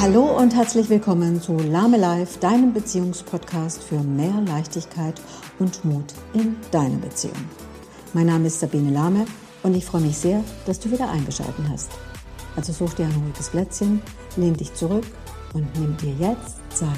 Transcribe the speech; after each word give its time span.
Hallo 0.00 0.38
und 0.38 0.54
herzlich 0.54 0.88
willkommen 0.90 1.42
zu 1.42 1.58
Lame 1.58 1.96
Life, 1.96 2.38
deinem 2.38 2.72
Beziehungspodcast 2.72 3.82
für 3.82 3.98
mehr 3.98 4.40
Leichtigkeit 4.46 5.20
und 5.58 5.84
Mut 5.84 6.14
in 6.34 6.54
deiner 6.70 6.98
Beziehung. 6.98 7.34
Mein 8.12 8.26
Name 8.26 8.46
ist 8.46 8.60
Sabine 8.60 8.92
Lahme 8.92 9.26
und 9.64 9.74
ich 9.74 9.84
freue 9.84 10.02
mich 10.02 10.16
sehr, 10.16 10.44
dass 10.66 10.78
du 10.78 10.92
wieder 10.92 11.10
eingeschaltet 11.10 11.64
hast. 11.68 11.90
Also 12.54 12.72
such 12.72 12.94
dir 12.94 13.06
ein 13.06 13.22
ruhiges 13.24 13.48
Plätzchen, 13.48 14.00
lehn 14.36 14.54
dich 14.54 14.72
zurück 14.72 15.04
und 15.52 15.66
nimm 15.80 15.96
dir 15.96 16.14
jetzt 16.28 16.58
Zeit 16.72 16.88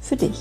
für 0.00 0.16
dich. 0.16 0.40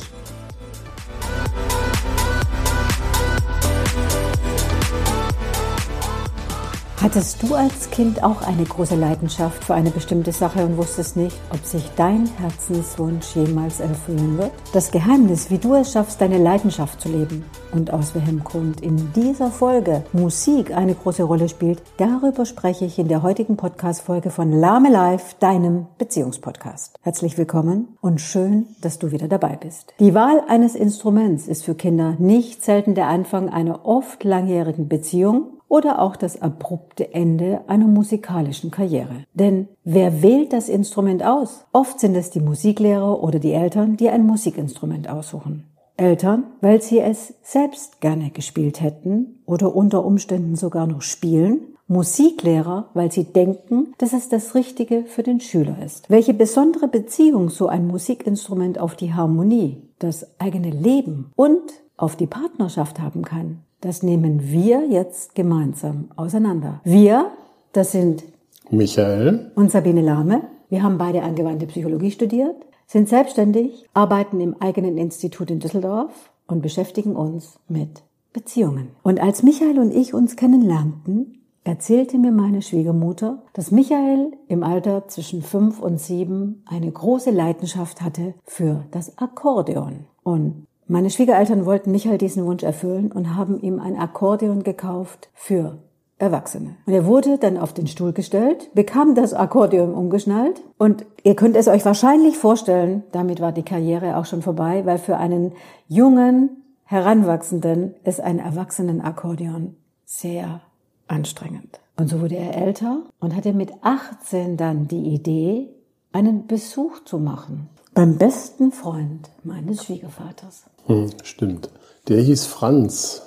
Hattest 7.01 7.41
du 7.41 7.55
als 7.55 7.89
Kind 7.91 8.21
auch 8.25 8.41
eine 8.41 8.65
große 8.65 8.97
Leidenschaft 8.97 9.63
für 9.63 9.73
eine 9.73 9.89
bestimmte 9.89 10.33
Sache 10.33 10.65
und 10.65 10.75
wusstest 10.75 11.15
nicht, 11.15 11.37
ob 11.49 11.63
sich 11.63 11.89
dein 11.95 12.27
Herzenswunsch 12.37 13.37
jemals 13.37 13.79
erfüllen 13.79 14.37
wird? 14.37 14.51
Das 14.73 14.91
Geheimnis, 14.91 15.49
wie 15.49 15.59
du 15.59 15.75
es 15.75 15.93
schaffst, 15.93 16.19
deine 16.19 16.37
Leidenschaft 16.39 16.99
zu 16.99 17.07
leben 17.07 17.45
und 17.71 17.93
aus 17.93 18.15
welchem 18.15 18.43
Grund 18.43 18.81
in 18.81 19.13
dieser 19.13 19.49
Folge 19.49 20.03
Musik 20.11 20.75
eine 20.75 20.93
große 20.93 21.23
Rolle 21.23 21.47
spielt, 21.47 21.81
darüber 21.95 22.45
spreche 22.45 22.83
ich 22.83 22.99
in 22.99 23.07
der 23.07 23.23
heutigen 23.23 23.55
Podcast-Folge 23.55 24.29
von 24.29 24.51
Lame 24.51 24.89
Life, 24.89 25.37
deinem 25.39 25.87
Beziehungspodcast. 25.99 26.99
Herzlich 27.01 27.37
willkommen 27.37 27.97
und 28.01 28.19
schön, 28.19 28.65
dass 28.81 28.99
du 28.99 29.11
wieder 29.11 29.29
dabei 29.29 29.55
bist. 29.55 29.93
Die 30.01 30.13
Wahl 30.13 30.41
eines 30.49 30.75
Instruments 30.75 31.47
ist 31.47 31.63
für 31.63 31.75
Kinder 31.75 32.17
nicht 32.19 32.61
selten 32.65 32.93
der 32.93 33.07
Anfang 33.07 33.47
einer 33.47 33.85
oft 33.85 34.25
langjährigen 34.25 34.89
Beziehung 34.89 35.58
oder 35.69 36.01
auch 36.01 36.17
das 36.17 36.41
abrupte 36.41 37.13
Ende 37.13 37.61
einer 37.67 37.87
musikalischen 37.87 38.71
Karriere. 38.71 39.23
Denn 39.33 39.69
wer 39.85 40.21
wählt 40.21 40.51
das 40.51 40.67
Instrument 40.67 41.23
aus? 41.23 41.65
Oft 41.71 41.99
sind 41.99 42.15
es 42.15 42.31
die 42.31 42.41
Musiklehrer 42.41 43.23
oder 43.23 43.39
die 43.39 43.53
Eltern, 43.53 43.95
die 43.95 44.09
ein 44.09 44.25
Musikinstrument 44.25 45.07
aussuchen. 45.09 45.63
Eltern, 45.95 46.45
weil 46.61 46.81
sie 46.81 46.99
es 46.99 47.33
selbst 47.43 48.01
gerne 48.01 48.31
gespielt 48.31 48.81
hätten 48.81 49.41
oder 49.45 49.75
unter 49.75 50.05
Umständen 50.05 50.55
sogar 50.55 50.87
noch 50.87 51.01
spielen. 51.01 51.75
Musiklehrer, 51.87 52.89
weil 52.93 53.11
sie 53.11 53.25
denken, 53.25 53.93
dass 53.97 54.13
es 54.13 54.29
das 54.29 54.53
Richtige 54.53 55.05
für 55.05 55.23
den 55.23 55.41
Schüler 55.41 55.77
ist. 55.83 56.09
Welche 56.09 56.35
besondere 56.35 56.87
Beziehung 56.87 57.49
so 57.49 57.67
ein 57.67 57.87
Musikinstrument 57.87 58.79
auf 58.79 58.95
die 58.95 59.13
Harmonie, 59.13 59.89
das 59.97 60.39
eigene 60.39 60.69
Leben 60.69 61.31
und 61.35 61.61
auf 61.99 62.15
die 62.15 62.27
Partnerschaft 62.27 62.99
haben 62.99 63.23
kann, 63.23 63.59
das 63.81 64.03
nehmen 64.03 64.51
wir 64.51 64.87
jetzt 64.87 65.35
gemeinsam 65.35 66.09
auseinander. 66.15 66.81
Wir, 66.83 67.31
das 67.71 67.91
sind 67.91 68.23
Michael 68.69 69.51
und 69.55 69.71
Sabine 69.71 70.01
Lahme. 70.01 70.41
Wir 70.69 70.83
haben 70.83 70.97
beide 70.97 71.23
angewandte 71.23 71.65
Psychologie 71.67 72.11
studiert, 72.11 72.55
sind 72.87 73.09
selbstständig, 73.09 73.85
arbeiten 73.93 74.39
im 74.39 74.55
eigenen 74.61 74.97
Institut 74.97 75.49
in 75.49 75.59
Düsseldorf 75.59 76.31
und 76.47 76.61
beschäftigen 76.61 77.15
uns 77.15 77.59
mit 77.67 78.03
Beziehungen. 78.33 78.89
Und 79.01 79.19
als 79.19 79.43
Michael 79.43 79.79
und 79.79 79.93
ich 79.93 80.13
uns 80.13 80.35
kennenlernten, 80.35 81.39
erzählte 81.63 82.17
mir 82.17 82.31
meine 82.31 82.61
Schwiegermutter, 82.61 83.43
dass 83.53 83.71
Michael 83.71 84.31
im 84.47 84.63
Alter 84.63 85.07
zwischen 85.07 85.41
fünf 85.41 85.79
und 85.79 85.99
sieben 85.99 86.63
eine 86.65 86.91
große 86.91 87.31
Leidenschaft 87.31 88.01
hatte 88.01 88.33
für 88.43 88.85
das 88.91 89.17
Akkordeon. 89.17 90.05
Und 90.23 90.67
meine 90.89 91.09
Schwiegereltern 91.09 91.65
wollten 91.65 91.91
Michael 91.91 92.17
diesen 92.17 92.45
Wunsch 92.45 92.63
erfüllen 92.63 93.11
und 93.11 93.35
haben 93.35 93.59
ihm 93.61 93.79
ein 93.79 93.97
Akkordeon 93.97 94.63
gekauft 94.63 95.29
für 95.33 95.77
Erwachsene. 96.17 96.75
Und 96.85 96.93
er 96.93 97.05
wurde 97.05 97.37
dann 97.37 97.57
auf 97.57 97.73
den 97.73 97.87
Stuhl 97.87 98.11
gestellt, 98.11 98.71
bekam 98.73 99.15
das 99.15 99.33
Akkordeon 99.33 99.93
umgeschnallt 99.93 100.61
und 100.77 101.05
ihr 101.23 101.35
könnt 101.35 101.55
es 101.55 101.67
euch 101.67 101.85
wahrscheinlich 101.85 102.37
vorstellen, 102.37 103.03
damit 103.11 103.39
war 103.39 103.51
die 103.51 103.63
Karriere 103.63 104.17
auch 104.17 104.25
schon 104.25 104.41
vorbei, 104.41 104.85
weil 104.85 104.97
für 104.97 105.17
einen 105.17 105.53
jungen, 105.87 106.63
Heranwachsenden 106.85 107.93
ist 108.03 108.19
ein 108.19 108.39
Erwachsenenakkordeon 108.39 109.75
sehr 110.05 110.61
anstrengend. 111.07 111.79
Und 111.97 112.09
so 112.09 112.19
wurde 112.19 112.35
er 112.35 112.57
älter 112.57 113.03
und 113.19 113.35
hatte 113.35 113.53
mit 113.53 113.71
18 113.81 114.57
dann 114.57 114.87
die 114.87 115.13
Idee, 115.13 115.69
einen 116.11 116.47
Besuch 116.47 117.03
zu 117.03 117.19
machen 117.19 117.69
beim 117.99 118.17
besten 118.17 118.71
Freund 118.71 119.29
meines 119.43 119.83
Schwiegervaters. 119.83 120.63
Hm, 120.85 121.09
stimmt. 121.21 121.69
Der 122.07 122.21
hieß 122.21 122.45
Franz, 122.45 123.23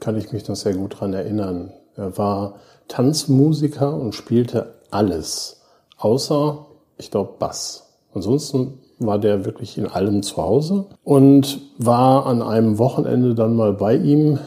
kann 0.00 0.16
ich 0.16 0.32
mich 0.32 0.48
noch 0.48 0.56
sehr 0.56 0.74
gut 0.74 0.98
dran 0.98 1.14
erinnern. 1.14 1.72
Er 1.94 2.18
war 2.18 2.56
Tanzmusiker 2.88 3.94
und 3.94 4.16
spielte 4.16 4.74
alles, 4.90 5.60
außer, 5.98 6.66
ich 6.98 7.12
glaube, 7.12 7.34
Bass. 7.38 7.92
Ansonsten 8.12 8.80
war 8.98 9.20
der 9.20 9.44
wirklich 9.44 9.78
in 9.78 9.86
allem 9.86 10.24
zu 10.24 10.38
Hause 10.38 10.86
und 11.04 11.60
war 11.78 12.26
an 12.26 12.42
einem 12.42 12.78
Wochenende 12.78 13.36
dann 13.36 13.54
mal 13.54 13.72
bei 13.72 13.94
ihm, 13.94 14.40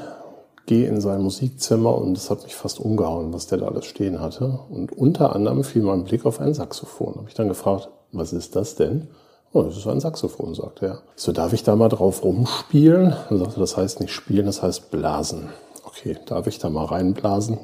gehe 0.66 0.90
in 0.90 1.00
sein 1.00 1.22
Musikzimmer 1.22 1.98
und 1.98 2.18
es 2.18 2.30
hat 2.30 2.44
mich 2.44 2.56
fast 2.56 2.82
umgehauen, 2.82 3.32
was 3.32 3.48
der 3.48 3.60
da 3.60 3.68
alles 3.70 3.86
stehen 3.86 4.20
hatte. 4.20 4.60
Und 4.70 4.92
unter 4.92 5.34
anderem 5.34 5.64
fiel 5.64 5.84
mein 5.84 6.04
Blick 6.04 6.26
auf 6.26 6.42
ein 6.42 6.54
Saxophon. 6.54 7.16
Habe 7.16 7.30
ich 7.30 7.36
dann 7.36 7.48
gefragt, 7.48 7.88
was 8.12 8.34
ist 8.34 8.58
das 8.58 8.76
denn? 8.76 9.08
Oh, 9.56 9.64
das 9.64 9.78
ist 9.78 9.88
ein 9.88 10.02
Saxophon, 10.02 10.54
sagte 10.54 10.86
er. 10.86 10.98
So, 11.16 11.32
darf 11.32 11.54
ich 11.54 11.64
da 11.64 11.78
mal 11.78 11.88
drauf 11.88 12.26
rumspielen? 12.26 13.16
Dann 13.30 13.40
sagte, 13.40 13.58
das 13.62 13.78
heißt 13.78 14.02
nicht 14.02 14.12
spielen, 14.12 14.48
das 14.48 14.62
heißt 14.62 14.92
blasen. 14.92 15.48
Okay, 15.86 16.18
darf 16.26 16.46
ich 16.48 16.60
da 16.60 16.70
mal 16.70 16.84
reinblasen? 16.84 17.60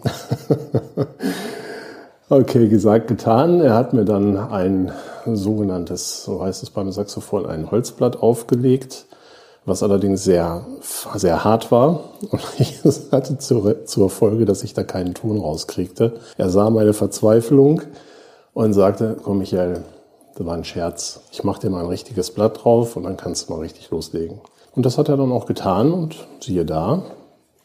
okay, 2.30 2.70
gesagt, 2.70 3.10
getan. 3.10 3.60
Er 3.60 3.74
hat 3.74 3.92
mir 3.92 4.06
dann 4.06 4.38
ein 4.38 4.94
sogenanntes, 5.26 6.24
so 6.24 6.42
heißt 6.42 6.64
es 6.64 6.70
beim 6.70 6.90
Saxophon, 6.94 7.46
ein 7.46 7.70
Holzblatt 7.72 8.22
aufgelegt, 8.22 9.06
was 9.66 9.84
allerdings 9.84 10.24
sehr, 10.24 10.66
sehr 11.16 11.44
hart 11.44 11.74
war. 11.74 12.06
Und 12.30 12.42
es 12.86 13.12
hatte 13.12 13.38
zur, 13.38 13.84
zur 13.84 14.10
Folge, 14.10 14.46
dass 14.46 14.64
ich 14.64 14.74
da 14.74 14.86
keinen 14.86 15.14
Ton 15.14 15.38
rauskriegte. 15.38 16.14
Er 16.38 16.50
sah 16.50 16.70
meine 16.70 16.94
Verzweiflung 16.94 17.82
und 18.54 18.72
sagte, 18.72 19.18
komm 19.22 19.40
Michael, 19.40 19.84
das 20.36 20.46
war 20.46 20.56
ein 20.56 20.64
Scherz. 20.64 21.22
Ich 21.32 21.44
mache 21.44 21.62
dir 21.62 21.70
mal 21.70 21.82
ein 21.82 21.90
richtiges 21.90 22.32
Blatt 22.32 22.64
drauf 22.64 22.96
und 22.96 23.04
dann 23.04 23.18
kannst 23.18 23.48
du 23.48 23.54
mal 23.54 23.60
richtig 23.60 23.90
loslegen. 23.90 24.40
Und 24.74 24.86
das 24.86 24.98
hat 24.98 25.10
er 25.10 25.18
dann 25.18 25.32
auch 25.32 25.46
getan 25.46 25.92
und 25.92 26.28
siehe 26.40 26.66
da, 26.66 27.04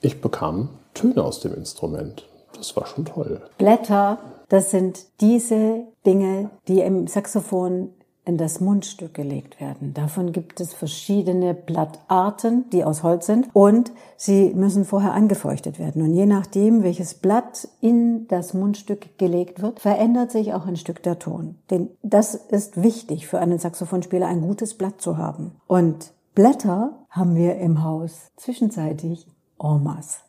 ich 0.01 0.21
bekam 0.21 0.71
Töne 0.95 1.23
aus 1.23 1.41
dem 1.41 1.55
Instrument. 1.55 2.27
Das 2.57 2.77
war 2.77 2.87
schon 2.87 3.05
toll. 3.05 3.41
Blätter, 3.59 4.19
das 4.49 4.71
sind 4.71 5.05
diese 5.21 5.85
Dinge, 6.05 6.51
die 6.69 6.81
im 6.81 7.07
Saxophon 7.07 7.91
in 8.27 8.37
das 8.37 8.61
Mundstück 8.61 9.15
gelegt 9.15 9.61
werden. 9.61 9.95
Davon 9.95 10.33
gibt 10.33 10.61
es 10.61 10.75
verschiedene 10.75 11.55
Blattarten, 11.55 12.69
die 12.71 12.85
aus 12.85 13.05
Holz 13.05 13.27
sind 13.27 13.49
und 13.53 13.93
sie 14.17 14.53
müssen 14.53 14.85
vorher 14.85 15.13
angefeuchtet 15.13 15.79
werden. 15.79 16.03
Und 16.03 16.13
je 16.13 16.27
nachdem, 16.27 16.83
welches 16.83 17.15
Blatt 17.15 17.69
in 17.81 18.27
das 18.27 18.53
Mundstück 18.53 19.17
gelegt 19.17 19.63
wird, 19.63 19.79
verändert 19.79 20.33
sich 20.33 20.53
auch 20.55 20.67
ein 20.67 20.77
Stück 20.77 21.05
der 21.05 21.21
Ton. 21.21 21.55
Denn 21.71 21.89
das 22.03 22.35
ist 22.35 22.83
wichtig 22.83 23.29
für 23.29 23.39
einen 23.39 23.61
Saxophonspieler, 23.61 24.27
ein 24.27 24.43
gutes 24.43 24.75
Blatt 24.75 25.01
zu 25.01 25.17
haben. 25.19 25.53
Und 25.69 26.13
Blätter 26.35 26.99
haben 27.09 27.37
wir 27.37 27.57
im 27.57 27.85
Haus 27.85 28.33
zwischenzeitlich 28.37 29.27
en. 29.63 29.89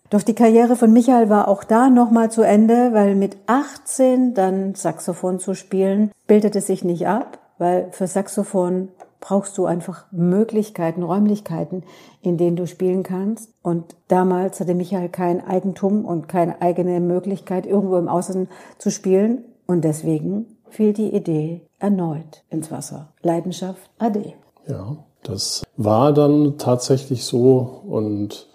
Doch 0.10 0.22
die 0.22 0.36
Karriere 0.36 0.76
von 0.76 0.94
Michael 0.94 1.30
war 1.30 1.48
auch 1.48 1.64
da 1.64 1.90
nochmal 1.90 2.32
zu 2.32 2.44
Ende, 2.44 2.94
weil 2.94 3.16
mit 3.16 3.38
18 3.48 4.36
dann 4.36 4.76
Saxophon 4.76 5.40
zu 5.40 5.54
spielen, 5.56 6.12
bildete 6.28 6.62
sich 6.62 6.84
nicht 6.86 7.08
ab 7.08 7.40
weil 7.58 7.90
für 7.92 8.08
Saxophon 8.08 8.90
brauchst 9.20 9.58
du 9.58 9.66
einfach 9.66 10.06
Möglichkeiten, 10.12 11.04
Räumlichkeiten, 11.04 11.84
in 12.22 12.38
denen 12.38 12.56
du 12.56 12.68
spielen 12.68 13.04
kannst. 13.04 13.50
Und 13.62 13.96
damals 14.08 14.60
hatte 14.60 14.76
Michael 14.76 15.10
kein 15.10 15.46
Eigentum 15.46 16.06
und 16.06 16.28
keine 16.28 16.62
eigene 16.62 17.00
Möglichkeit, 17.00 17.66
irgendwo 17.66 17.98
im 17.98 18.08
Außen 18.08 18.48
zu 18.78 18.92
spielen. 18.92 19.44
Und 19.66 19.84
deswegen 19.84 20.46
fiel 20.70 20.94
die 20.94 21.14
Idee 21.14 21.62
erneut 21.80 22.44
ins 22.50 22.72
Wasser. 22.72 23.10
Leidenschaft 23.22 23.90
Ade. 23.98 24.34
Ja, 24.68 24.98
das 25.24 25.64
war 25.76 26.14
dann 26.14 26.58
tatsächlich 26.58 27.26
so. 27.26 27.82
Und 27.88 28.48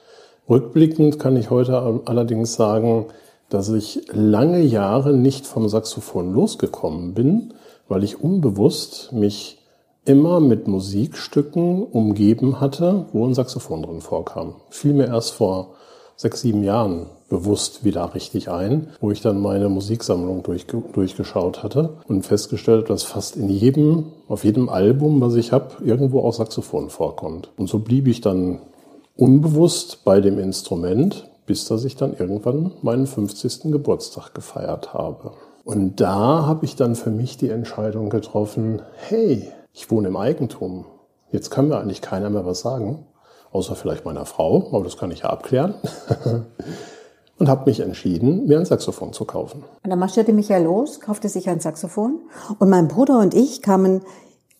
rückblickend 0.48 1.18
kann 1.18 1.36
ich 1.36 1.50
heute 1.50 2.02
allerdings 2.04 2.54
sagen, 2.54 3.06
dass 3.48 3.68
ich 3.68 4.06
lange 4.12 4.60
Jahre 4.60 5.12
nicht 5.12 5.46
vom 5.46 5.68
Saxophon 5.68 6.32
losgekommen 6.32 7.14
bin 7.14 7.52
weil 7.92 8.04
ich 8.04 8.22
unbewusst 8.22 9.12
mich 9.12 9.58
immer 10.06 10.40
mit 10.40 10.66
Musikstücken 10.66 11.84
umgeben 11.84 12.58
hatte, 12.58 13.04
wo 13.12 13.26
ein 13.26 13.34
Saxophon 13.34 13.82
drin 13.82 14.00
vorkam. 14.00 14.54
Fiel 14.70 14.94
mir 14.94 15.08
erst 15.08 15.32
vor 15.32 15.74
sechs, 16.16 16.40
sieben 16.40 16.64
Jahren 16.64 17.04
bewusst 17.28 17.84
wieder 17.84 18.14
richtig 18.14 18.48
ein, 18.48 18.88
wo 19.02 19.10
ich 19.10 19.20
dann 19.20 19.42
meine 19.42 19.68
Musiksammlung 19.68 20.42
durch, 20.42 20.66
durchgeschaut 20.66 21.62
hatte 21.62 21.98
und 22.08 22.24
festgestellt, 22.24 22.88
dass 22.88 23.02
fast 23.02 23.36
in 23.36 23.50
jedem, 23.50 24.06
auf 24.26 24.42
jedem 24.44 24.70
Album, 24.70 25.20
was 25.20 25.34
ich 25.34 25.52
habe, 25.52 25.84
irgendwo 25.84 26.20
auch 26.20 26.32
Saxophon 26.32 26.88
vorkommt. 26.88 27.50
Und 27.58 27.68
so 27.68 27.80
blieb 27.80 28.08
ich 28.08 28.22
dann 28.22 28.60
unbewusst 29.16 30.02
bei 30.02 30.22
dem 30.22 30.38
Instrument, 30.38 31.28
bis 31.44 31.66
dass 31.66 31.84
ich 31.84 31.96
dann 31.96 32.16
irgendwann 32.16 32.72
meinen 32.80 33.06
50. 33.06 33.70
Geburtstag 33.70 34.32
gefeiert 34.32 34.94
habe. 34.94 35.32
Und 35.64 36.00
da 36.00 36.46
habe 36.46 36.64
ich 36.64 36.76
dann 36.76 36.96
für 36.96 37.10
mich 37.10 37.36
die 37.36 37.50
Entscheidung 37.50 38.10
getroffen, 38.10 38.82
hey, 39.08 39.50
ich 39.72 39.90
wohne 39.90 40.08
im 40.08 40.16
Eigentum. 40.16 40.86
Jetzt 41.30 41.50
kann 41.50 41.68
mir 41.68 41.78
eigentlich 41.78 42.02
keiner 42.02 42.30
mehr 42.30 42.44
was 42.44 42.60
sagen, 42.60 43.06
außer 43.52 43.74
vielleicht 43.76 44.04
meiner 44.04 44.26
Frau, 44.26 44.68
aber 44.72 44.84
das 44.84 44.96
kann 44.96 45.10
ich 45.10 45.20
ja 45.20 45.30
abklären. 45.30 45.74
und 47.38 47.48
habe 47.48 47.70
mich 47.70 47.80
entschieden, 47.80 48.46
mir 48.46 48.58
ein 48.58 48.64
Saxophon 48.64 49.12
zu 49.12 49.24
kaufen. 49.24 49.64
Und 49.82 49.90
dann 49.90 49.98
marschierte 49.98 50.32
Michael 50.32 50.64
los, 50.64 51.00
kaufte 51.00 51.28
sich 51.28 51.48
ein 51.48 51.60
Saxophon 51.60 52.20
und 52.58 52.68
mein 52.68 52.88
Bruder 52.88 53.20
und 53.20 53.34
ich 53.34 53.62
kamen 53.62 54.02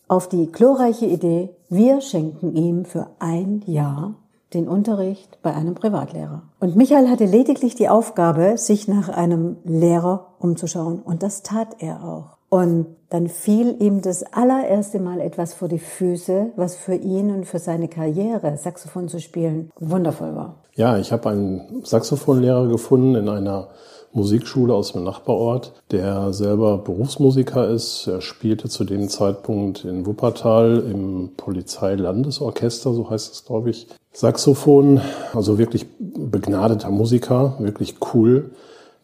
auf 0.07 0.27
die 0.27 0.51
glorreiche 0.51 1.05
Idee, 1.05 1.55
wir 1.69 2.01
schenken 2.01 2.55
ihm 2.55 2.85
für 2.85 3.07
ein 3.19 3.63
Jahr 3.65 4.15
den 4.53 4.67
Unterricht 4.67 5.39
bei 5.41 5.53
einem 5.53 5.75
Privatlehrer. 5.75 6.43
Und 6.59 6.75
Michael 6.75 7.09
hatte 7.09 7.25
lediglich 7.25 7.75
die 7.75 7.89
Aufgabe, 7.89 8.57
sich 8.57 8.87
nach 8.87 9.09
einem 9.09 9.57
Lehrer 9.63 10.33
umzuschauen. 10.39 10.99
Und 10.99 11.23
das 11.23 11.43
tat 11.43 11.77
er 11.79 12.03
auch. 12.03 12.37
Und 12.49 12.85
dann 13.09 13.29
fiel 13.29 13.75
ihm 13.79 14.01
das 14.01 14.23
allererste 14.31 14.99
Mal 14.99 15.19
etwas 15.21 15.55
vor 15.55 15.67
die 15.67 15.79
Füße, 15.79 16.51
was 16.55 16.75
für 16.75 16.93
ihn 16.93 17.33
und 17.33 17.45
für 17.45 17.57
seine 17.57 17.87
Karriere, 17.87 18.57
Saxophon 18.57 19.07
zu 19.07 19.19
spielen, 19.19 19.71
wundervoll 19.79 20.35
war. 20.35 20.57
Ja, 20.75 20.97
ich 20.97 21.11
habe 21.11 21.29
einen 21.29 21.81
Saxophonlehrer 21.83 22.67
gefunden 22.67 23.15
in 23.15 23.29
einer 23.29 23.69
Musikschule 24.13 24.73
aus 24.73 24.93
dem 24.93 25.03
Nachbarort, 25.03 25.73
der 25.91 26.31
selber 26.33 26.77
Berufsmusiker 26.77 27.67
ist. 27.67 28.07
Er 28.07 28.21
spielte 28.21 28.69
zu 28.69 28.83
dem 28.83 29.09
Zeitpunkt 29.09 29.83
in 29.85 30.05
Wuppertal 30.05 30.83
im 30.87 31.31
Polizeilandesorchester, 31.35 32.93
so 32.93 33.09
heißt 33.09 33.33
es, 33.33 33.45
glaube 33.45 33.71
ich. 33.71 33.87
Saxophon, 34.13 35.01
also 35.33 35.57
wirklich 35.57 35.85
begnadeter 35.99 36.89
Musiker, 36.89 37.55
wirklich 37.59 37.95
cool. 38.13 38.51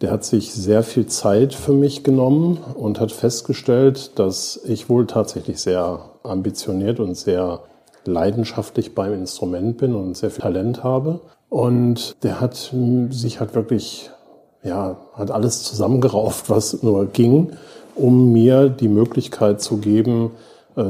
Der 0.01 0.11
hat 0.11 0.23
sich 0.23 0.53
sehr 0.53 0.83
viel 0.83 1.07
Zeit 1.07 1.53
für 1.53 1.73
mich 1.73 2.03
genommen 2.03 2.57
und 2.75 2.99
hat 2.99 3.11
festgestellt, 3.11 4.17
dass 4.17 4.61
ich 4.65 4.87
wohl 4.87 5.07
tatsächlich 5.07 5.59
sehr 5.59 6.11
ambitioniert 6.23 6.99
und 7.01 7.15
sehr 7.15 7.63
leidenschaftlich 8.05 8.95
beim 8.95 9.13
Instrument 9.13 9.77
bin 9.77 9.93
und 9.95 10.15
sehr 10.15 10.29
viel 10.29 10.43
Talent 10.43 10.83
habe. 10.83 11.19
Und 11.49 12.15
der 12.23 12.39
hat 12.39 12.71
sich 13.09 13.39
halt 13.39 13.55
wirklich 13.55 14.11
ja, 14.63 14.97
hat 15.13 15.31
alles 15.31 15.63
zusammengerauft, 15.63 16.49
was 16.49 16.83
nur 16.83 17.05
ging, 17.07 17.51
um 17.95 18.31
mir 18.31 18.69
die 18.69 18.87
Möglichkeit 18.87 19.61
zu 19.61 19.77
geben, 19.77 20.31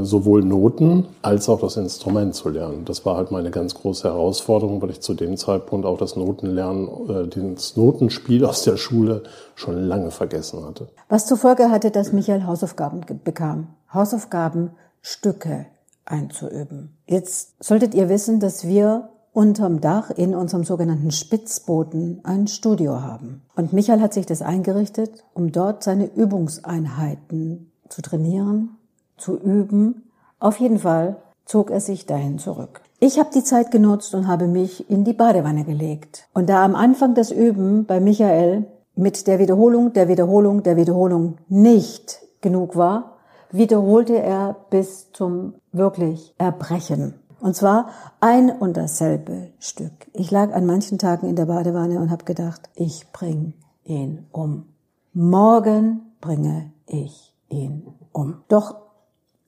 sowohl 0.03 0.43
Noten 0.43 1.05
als 1.21 1.49
auch 1.49 1.59
das 1.59 1.77
Instrument 1.77 2.35
zu 2.35 2.49
lernen. 2.49 2.85
Das 2.85 3.05
war 3.05 3.17
halt 3.17 3.31
meine 3.31 3.51
ganz 3.51 3.73
große 3.73 4.07
Herausforderung, 4.07 4.81
weil 4.81 4.91
ich 4.91 5.01
zu 5.01 5.13
dem 5.13 5.37
Zeitpunkt 5.37 5.85
auch 5.85 5.97
das 5.97 6.15
Notenlernen, 6.15 6.87
äh, 7.09 7.53
das 7.55 7.75
Notenspiel 7.75 8.45
aus 8.45 8.63
der 8.63 8.77
Schule 8.77 9.23
schon 9.55 9.75
lange 9.87 10.11
vergessen 10.11 10.65
hatte. 10.65 10.87
Was 11.07 11.25
zur 11.25 11.37
Folge 11.37 11.69
hatte, 11.69 11.91
dass 11.91 12.11
Michael 12.11 12.45
Hausaufgaben 12.45 13.01
bekam. 13.23 13.67
Hausaufgaben, 13.93 14.71
Stücke 15.01 15.65
einzuüben. 16.05 16.97
Jetzt 17.07 17.63
solltet 17.63 17.93
ihr 17.93 18.09
wissen, 18.09 18.39
dass 18.39 18.67
wir 18.67 19.09
unterm 19.31 19.79
Dach 19.79 20.09
in 20.09 20.35
unserem 20.35 20.63
sogenannten 20.63 21.11
Spitzboden 21.11 22.19
ein 22.23 22.47
Studio 22.47 23.01
haben. 23.01 23.43
Und 23.55 23.73
Michael 23.73 24.01
hat 24.01 24.13
sich 24.13 24.25
das 24.25 24.41
eingerichtet, 24.41 25.23
um 25.33 25.51
dort 25.51 25.83
seine 25.83 26.05
Übungseinheiten 26.05 27.71
zu 27.87 28.01
trainieren, 28.01 28.77
zu 29.19 29.37
üben. 29.37 30.09
Auf 30.39 30.59
jeden 30.59 30.79
Fall 30.79 31.17
zog 31.45 31.71
er 31.71 31.79
sich 31.79 32.05
dahin 32.05 32.39
zurück. 32.39 32.81
Ich 32.99 33.17
habe 33.17 33.29
die 33.33 33.43
Zeit 33.43 33.71
genutzt 33.71 34.13
und 34.13 34.27
habe 34.27 34.47
mich 34.47 34.89
in 34.89 35.03
die 35.03 35.13
Badewanne 35.13 35.63
gelegt. 35.63 36.27
Und 36.33 36.49
da 36.49 36.65
am 36.65 36.75
Anfang 36.75 37.15
des 37.15 37.31
Üben 37.31 37.85
bei 37.85 37.99
Michael 37.99 38.65
mit 38.95 39.27
der 39.27 39.39
Wiederholung, 39.39 39.93
der 39.93 40.09
Wiederholung, 40.09 40.63
der 40.63 40.75
Wiederholung 40.75 41.37
nicht 41.47 42.19
genug 42.41 42.75
war, 42.75 43.17
wiederholte 43.51 44.17
er 44.19 44.57
bis 44.69 45.11
zum 45.13 45.53
wirklich 45.71 46.35
Erbrechen. 46.37 47.13
Und 47.39 47.55
zwar 47.55 47.89
ein 48.19 48.51
und 48.51 48.75
dasselbe 48.75 49.47
Stück. 49.59 49.93
Ich 50.13 50.29
lag 50.29 50.53
an 50.53 50.65
manchen 50.65 50.97
Tagen 50.97 51.29
in 51.29 51.37
der 51.37 51.45
Badewanne 51.45 51.99
und 51.99 52.11
habe 52.11 52.25
gedacht, 52.25 52.69
ich 52.75 53.11
bring 53.13 53.53
ihn 53.85 54.25
um. 54.31 54.65
Morgen 55.13 56.01
bringe 56.19 56.73
ich 56.85 57.33
ihn 57.47 57.87
um. 58.11 58.41
Doch 58.49 58.75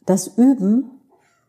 das 0.06 0.28
Üben 0.28 1.02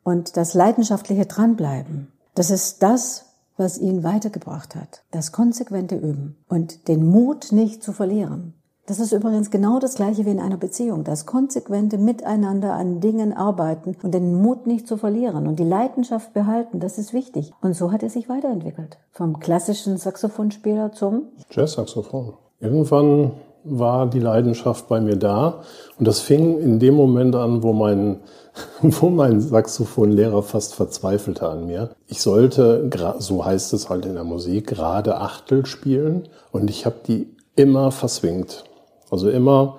und 0.02 0.36
das 0.36 0.54
leidenschaftliche 0.54 1.26
Dranbleiben, 1.26 2.12
das 2.34 2.50
ist 2.50 2.82
das, 2.82 3.26
was 3.56 3.78
ihn 3.78 4.02
weitergebracht 4.02 4.74
hat. 4.74 5.04
Das 5.10 5.32
konsequente 5.32 5.96
Üben 5.96 6.36
und 6.48 6.88
den 6.88 7.06
Mut 7.06 7.52
nicht 7.52 7.82
zu 7.82 7.92
verlieren. 7.92 8.54
Das 8.86 8.98
ist 8.98 9.12
übrigens 9.12 9.52
genau 9.52 9.78
das 9.78 9.94
gleiche 9.94 10.26
wie 10.26 10.30
in 10.30 10.40
einer 10.40 10.56
Beziehung. 10.56 11.04
Das 11.04 11.24
konsequente 11.24 11.98
Miteinander 11.98 12.72
an 12.72 13.00
Dingen 13.00 13.32
arbeiten 13.32 13.96
und 14.02 14.12
den 14.12 14.34
Mut 14.34 14.66
nicht 14.66 14.88
zu 14.88 14.96
verlieren 14.96 15.46
und 15.46 15.60
die 15.60 15.64
Leidenschaft 15.64 16.32
behalten, 16.34 16.80
das 16.80 16.98
ist 16.98 17.12
wichtig. 17.12 17.52
Und 17.60 17.74
so 17.74 17.92
hat 17.92 18.02
er 18.02 18.10
sich 18.10 18.28
weiterentwickelt. 18.28 18.98
Vom 19.12 19.38
klassischen 19.38 19.98
Saxophonspieler 19.98 20.90
zum 20.90 21.28
Jazzsaxophon. 21.50 22.34
Irgendwann 22.58 23.32
war 23.64 24.08
die 24.08 24.20
Leidenschaft 24.20 24.88
bei 24.88 25.00
mir 25.00 25.16
da 25.16 25.62
und 25.98 26.08
das 26.08 26.20
fing 26.20 26.58
in 26.58 26.78
dem 26.78 26.94
Moment 26.94 27.34
an, 27.34 27.62
wo 27.62 27.72
mein, 27.72 28.20
wo 28.82 29.08
mein 29.08 29.40
Saxophonlehrer 29.40 30.42
fast 30.42 30.74
verzweifelte 30.74 31.48
an 31.48 31.66
mir. 31.66 31.90
Ich 32.06 32.20
sollte, 32.20 32.90
so 33.18 33.44
heißt 33.44 33.72
es 33.72 33.88
halt 33.88 34.04
in 34.06 34.14
der 34.14 34.24
Musik, 34.24 34.66
gerade 34.66 35.18
Achtel 35.18 35.66
spielen 35.66 36.28
und 36.50 36.70
ich 36.70 36.86
habe 36.86 36.96
die 37.06 37.28
immer 37.56 37.90
verswingt. 37.90 38.64
Also 39.10 39.28
immer 39.28 39.78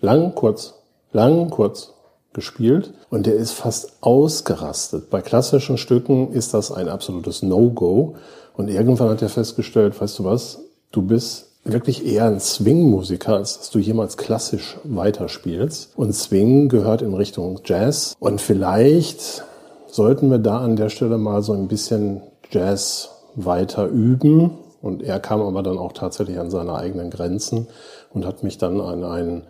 lang, 0.00 0.34
kurz, 0.34 0.74
lang, 1.12 1.50
kurz 1.50 1.94
gespielt 2.32 2.92
und 3.08 3.26
der 3.26 3.34
ist 3.34 3.52
fast 3.52 3.96
ausgerastet. 4.02 5.08
Bei 5.08 5.22
klassischen 5.22 5.78
Stücken 5.78 6.32
ist 6.32 6.52
das 6.52 6.70
ein 6.70 6.88
absolutes 6.88 7.42
No-Go 7.42 8.16
und 8.54 8.68
irgendwann 8.68 9.08
hat 9.08 9.22
er 9.22 9.30
festgestellt, 9.30 9.98
weißt 10.00 10.18
du 10.18 10.24
was, 10.24 10.60
du 10.92 11.02
bist 11.02 11.45
wirklich 11.72 12.06
eher 12.06 12.26
ein 12.26 12.40
Swing-Musiker, 12.40 13.34
als 13.34 13.58
dass 13.58 13.70
du 13.70 13.78
jemals 13.78 14.16
klassisch 14.16 14.78
weiterspielst. 14.84 15.92
Und 15.96 16.14
Swing 16.14 16.68
gehört 16.68 17.02
in 17.02 17.14
Richtung 17.14 17.60
Jazz. 17.64 18.14
Und 18.18 18.40
vielleicht 18.40 19.44
sollten 19.86 20.30
wir 20.30 20.38
da 20.38 20.58
an 20.58 20.76
der 20.76 20.88
Stelle 20.88 21.18
mal 21.18 21.42
so 21.42 21.52
ein 21.52 21.68
bisschen 21.68 22.22
Jazz 22.50 23.10
weiter 23.34 23.86
üben. 23.86 24.58
Und 24.82 25.02
er 25.02 25.20
kam 25.20 25.40
aber 25.40 25.62
dann 25.62 25.78
auch 25.78 25.92
tatsächlich 25.92 26.38
an 26.38 26.50
seine 26.50 26.74
eigenen 26.74 27.10
Grenzen 27.10 27.66
und 28.12 28.24
hat 28.24 28.42
mich 28.42 28.58
dann 28.58 28.80
an 28.80 29.04
einen 29.04 29.42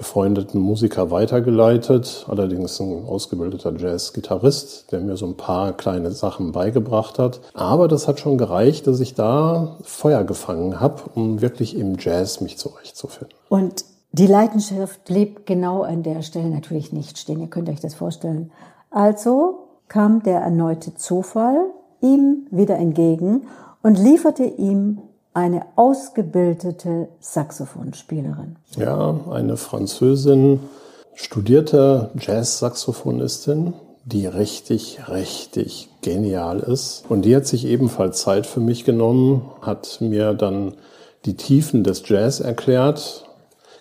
befreundeten 0.00 0.58
Musiker 0.62 1.10
weitergeleitet, 1.10 2.24
allerdings 2.26 2.80
ein 2.80 3.04
ausgebildeter 3.04 3.76
Jazz-Gitarrist, 3.76 4.90
der 4.92 5.00
mir 5.00 5.18
so 5.18 5.26
ein 5.26 5.36
paar 5.36 5.74
kleine 5.74 6.10
Sachen 6.10 6.52
beigebracht 6.52 7.18
hat. 7.18 7.42
Aber 7.52 7.86
das 7.86 8.08
hat 8.08 8.18
schon 8.18 8.38
gereicht, 8.38 8.86
dass 8.86 8.98
ich 9.00 9.14
da 9.14 9.76
Feuer 9.82 10.24
gefangen 10.24 10.80
habe, 10.80 11.02
um 11.14 11.42
wirklich 11.42 11.76
im 11.76 11.96
Jazz 11.98 12.40
mich 12.40 12.56
zurechtzufinden. 12.56 13.36
Und 13.50 13.84
die 14.12 14.26
Leidenschaft 14.26 15.04
blieb 15.04 15.44
genau 15.44 15.82
an 15.82 16.02
der 16.02 16.22
Stelle 16.22 16.48
natürlich 16.48 16.94
nicht 16.94 17.18
stehen. 17.18 17.40
Ihr 17.40 17.48
könnt 17.48 17.68
euch 17.68 17.80
das 17.80 17.94
vorstellen. 17.94 18.52
Also 18.90 19.68
kam 19.88 20.22
der 20.22 20.40
erneute 20.40 20.94
Zufall 20.94 21.58
ihm 22.00 22.46
wieder 22.50 22.76
entgegen 22.76 23.42
und 23.82 23.98
lieferte 23.98 24.44
ihm 24.44 25.02
eine 25.32 25.66
ausgebildete 25.76 27.08
Saxophonspielerin. 27.20 28.56
Ja, 28.76 29.18
eine 29.30 29.56
Französin, 29.56 30.60
studierte 31.14 32.10
Jazz-Saxophonistin, 32.18 33.74
die 34.04 34.26
richtig, 34.26 35.08
richtig 35.08 35.88
genial 36.00 36.60
ist. 36.60 37.04
Und 37.08 37.24
die 37.24 37.36
hat 37.36 37.46
sich 37.46 37.66
ebenfalls 37.66 38.22
Zeit 38.22 38.46
für 38.46 38.60
mich 38.60 38.84
genommen, 38.84 39.42
hat 39.62 39.98
mir 40.00 40.34
dann 40.34 40.74
die 41.26 41.36
Tiefen 41.36 41.84
des 41.84 42.08
Jazz 42.08 42.40
erklärt, 42.40 43.29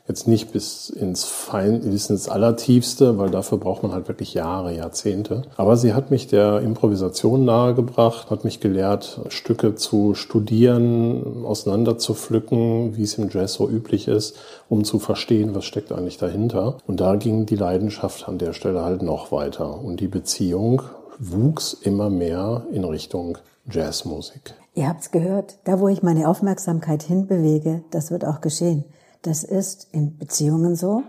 Jetzt 0.09 0.27
nicht 0.27 0.51
bis 0.51 0.89
ins 0.89 1.23
Fein, 1.23 1.81
bis 1.81 2.09
ins 2.09 2.29
Allertiefste, 2.29 3.19
weil 3.19 3.29
dafür 3.29 3.59
braucht 3.59 3.83
man 3.83 3.91
halt 3.91 4.07
wirklich 4.07 4.33
Jahre, 4.33 4.75
Jahrzehnte. 4.75 5.43
Aber 5.55 5.77
sie 5.77 5.93
hat 5.93 6.09
mich 6.09 6.25
der 6.25 6.61
Improvisation 6.61 7.45
nahegebracht, 7.45 8.31
hat 8.31 8.43
mich 8.43 8.59
gelehrt, 8.59 9.21
Stücke 9.29 9.75
zu 9.75 10.15
studieren, 10.15 11.45
auseinanderzupflücken, 11.45 12.97
wie 12.97 13.03
es 13.03 13.19
im 13.19 13.29
Jazz 13.29 13.53
so 13.53 13.69
üblich 13.69 14.07
ist, 14.07 14.35
um 14.67 14.83
zu 14.83 14.97
verstehen, 14.97 15.53
was 15.53 15.65
steckt 15.65 15.91
eigentlich 15.91 16.17
dahinter. 16.17 16.77
Und 16.87 16.99
da 17.01 17.15
ging 17.15 17.45
die 17.45 17.55
Leidenschaft 17.55 18.27
an 18.27 18.39
der 18.39 18.53
Stelle 18.53 18.83
halt 18.83 19.03
noch 19.03 19.31
weiter. 19.31 19.79
Und 19.79 19.99
die 19.99 20.07
Beziehung 20.07 20.81
wuchs 21.19 21.73
immer 21.73 22.09
mehr 22.09 22.65
in 22.71 22.83
Richtung 22.83 23.37
Jazzmusik. 23.69 24.55
Ihr 24.73 24.87
habt's 24.87 25.11
gehört, 25.11 25.59
da 25.65 25.79
wo 25.79 25.87
ich 25.87 26.01
meine 26.01 26.27
Aufmerksamkeit 26.27 27.03
hinbewege, 27.03 27.83
das 27.91 28.09
wird 28.09 28.25
auch 28.25 28.41
geschehen. 28.41 28.85
Das 29.21 29.43
ist 29.43 29.88
in 29.91 30.17
Beziehungen 30.17 30.75
so, 30.75 31.03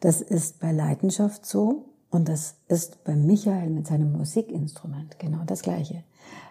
das 0.00 0.20
ist 0.20 0.60
bei 0.60 0.72
Leidenschaft 0.72 1.44
so 1.44 1.86
und 2.10 2.28
das 2.28 2.56
ist 2.68 3.04
bei 3.04 3.16
Michael 3.16 3.70
mit 3.70 3.86
seinem 3.86 4.12
Musikinstrument 4.12 5.18
genau 5.18 5.42
das 5.46 5.62
Gleiche. 5.62 6.04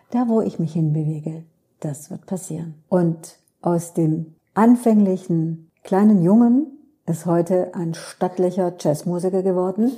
Da, 0.10 0.28
wo 0.28 0.42
ich 0.42 0.60
mich 0.60 0.74
hinbewege, 0.74 1.44
das 1.80 2.12
wird 2.12 2.26
passieren. 2.26 2.76
Und 2.90 3.38
aus 3.62 3.94
dem 3.94 4.36
anfänglichen 4.54 5.72
kleinen 5.84 6.22
Jungen, 6.22 6.78
ist 7.06 7.26
heute 7.26 7.74
ein 7.76 7.94
stattlicher 7.94 8.74
Jazzmusiker 8.80 9.44
geworden 9.44 9.92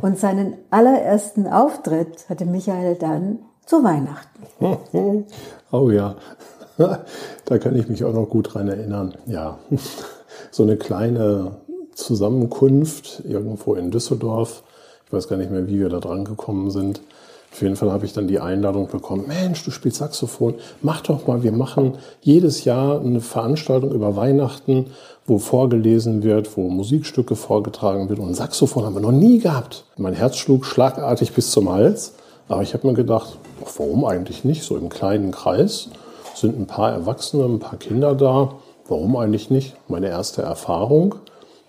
und 0.00 0.18
seinen 0.18 0.54
allerersten 0.70 1.46
Auftritt 1.46 2.28
hatte 2.28 2.46
Michael 2.46 2.96
dann 2.96 3.40
zu 3.66 3.84
Weihnachten. 3.84 4.44
Oh 5.72 5.90
ja, 5.90 6.14
da 7.44 7.58
kann 7.58 7.76
ich 7.76 7.88
mich 7.88 8.04
auch 8.04 8.12
noch 8.12 8.28
gut 8.28 8.54
dran 8.54 8.68
erinnern. 8.68 9.14
Ja, 9.26 9.58
so 10.50 10.62
eine 10.62 10.76
kleine 10.76 11.52
Zusammenkunft 11.94 13.22
irgendwo 13.28 13.74
in 13.74 13.90
Düsseldorf. 13.90 14.62
Ich 15.06 15.12
weiß 15.12 15.28
gar 15.28 15.36
nicht 15.36 15.50
mehr, 15.50 15.68
wie 15.68 15.78
wir 15.78 15.88
da 15.88 16.00
dran 16.00 16.24
gekommen 16.24 16.70
sind. 16.70 17.00
Auf 17.52 17.62
jeden 17.62 17.76
Fall 17.76 17.92
habe 17.92 18.04
ich 18.04 18.12
dann 18.12 18.26
die 18.26 18.40
Einladung 18.40 18.88
bekommen, 18.88 19.26
Mensch, 19.28 19.64
du 19.64 19.70
spielst 19.70 19.98
Saxophon, 19.98 20.54
mach 20.82 21.02
doch 21.02 21.28
mal, 21.28 21.44
wir 21.44 21.52
machen 21.52 21.98
jedes 22.20 22.64
Jahr 22.64 23.00
eine 23.00 23.20
Veranstaltung 23.20 23.92
über 23.92 24.16
Weihnachten, 24.16 24.86
wo 25.24 25.38
vorgelesen 25.38 26.24
wird, 26.24 26.56
wo 26.56 26.68
Musikstücke 26.68 27.36
vorgetragen 27.36 28.08
wird. 28.08 28.18
Und 28.18 28.34
Saxophon 28.34 28.84
haben 28.84 28.94
wir 28.94 29.00
noch 29.00 29.12
nie 29.12 29.38
gehabt. 29.38 29.84
Mein 29.96 30.14
Herz 30.14 30.36
schlug 30.36 30.66
schlagartig 30.66 31.32
bis 31.32 31.52
zum 31.52 31.70
Hals, 31.70 32.14
aber 32.48 32.62
ich 32.62 32.74
habe 32.74 32.88
mir 32.88 32.94
gedacht, 32.94 33.38
warum 33.78 34.04
eigentlich 34.04 34.42
nicht? 34.42 34.64
So 34.64 34.76
im 34.76 34.88
kleinen 34.88 35.30
Kreis 35.30 35.90
sind 36.34 36.58
ein 36.58 36.66
paar 36.66 36.92
Erwachsene, 36.92 37.44
ein 37.44 37.58
paar 37.58 37.78
Kinder 37.78 38.14
da. 38.14 38.54
Warum 38.86 39.16
eigentlich 39.16 39.50
nicht? 39.50 39.76
Meine 39.88 40.08
erste 40.08 40.42
Erfahrung 40.42 41.14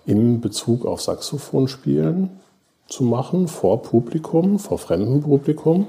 im 0.05 0.41
Bezug 0.41 0.85
auf 0.85 1.01
Saxophon 1.01 1.67
spielen 1.67 2.39
zu 2.87 3.03
machen 3.03 3.47
vor 3.47 3.81
Publikum, 3.81 4.59
vor 4.59 4.77
fremdem 4.77 5.21
Publikum. 5.21 5.87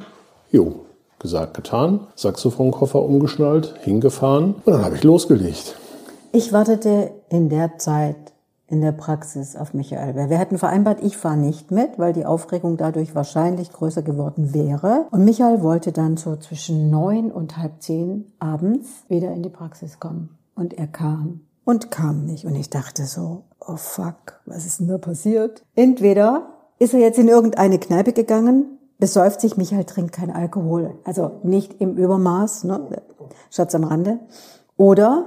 Jo, 0.51 0.87
gesagt, 1.19 1.55
getan. 1.55 2.01
Saxophonkoffer 2.15 3.03
umgeschnallt, 3.03 3.75
hingefahren 3.83 4.55
und 4.65 4.73
dann 4.73 4.85
habe 4.85 4.97
ich 4.97 5.03
losgelegt. 5.03 5.77
Ich 6.33 6.53
wartete 6.53 7.13
in 7.29 7.49
der 7.49 7.79
Zeit 7.79 8.17
in 8.69 8.81
der 8.81 8.93
Praxis 8.93 9.55
auf 9.55 9.75
Michael. 9.75 10.29
Wir 10.29 10.39
hatten 10.39 10.59
vereinbart, 10.59 11.03
ich 11.03 11.17
fahre 11.17 11.37
nicht 11.37 11.71
mit, 11.71 11.99
weil 11.99 12.13
die 12.13 12.27
Aufregung 12.27 12.77
dadurch 12.77 13.15
wahrscheinlich 13.15 13.73
größer 13.73 14.03
geworden 14.03 14.53
wäre. 14.53 15.07
Und 15.13 15.25
Michael 15.25 15.63
wollte 15.63 15.93
dann 15.93 16.17
so 16.17 16.37
zwischen 16.37 16.91
neun 16.91 17.31
und 17.31 17.57
halb 17.57 17.81
zehn 17.81 18.33
abends 18.41 18.89
wieder 19.09 19.33
in 19.33 19.43
die 19.43 19.51
Praxis 19.51 20.01
kommen. 20.01 20.37
Und 20.55 20.75
er 20.75 20.89
kam 20.89 21.43
und 21.65 21.91
kam 21.91 22.25
nicht. 22.25 22.45
Und 22.45 22.57
ich 22.57 22.71
dachte 22.71 23.05
so, 23.05 23.45
oh 23.61 23.77
fuck, 23.77 24.41
was 24.47 24.67
ist 24.67 24.81
denn 24.81 24.89
da 24.89 24.99
passiert? 24.99 25.65
Entweder 25.77 26.49
ist 26.79 26.93
er 26.93 27.01
jetzt 27.01 27.19
in 27.19 27.29
irgendeine 27.29 27.79
Kneipe 27.79 28.13
gegangen, 28.13 28.79
besäuft 28.99 29.41
sich, 29.41 29.57
Michael 29.57 29.85
trinkt 29.85 30.13
kein 30.13 30.31
Alkohol. 30.31 30.95
Also 31.05 31.33
nicht 31.45 31.81
im 31.81 31.97
Übermaß, 31.97 32.65
ne? 32.65 33.03
Schatz 33.51 33.75
am 33.75 33.85
Rande. 33.85 34.19
Oder 34.77 35.27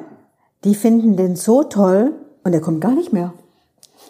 die 0.63 0.75
finden 0.75 1.15
den 1.15 1.35
so 1.35 1.63
toll 1.63 2.13
und 2.43 2.53
er 2.53 2.61
kommt 2.61 2.81
gar 2.81 2.95
nicht 2.95 3.13
mehr. 3.13 3.33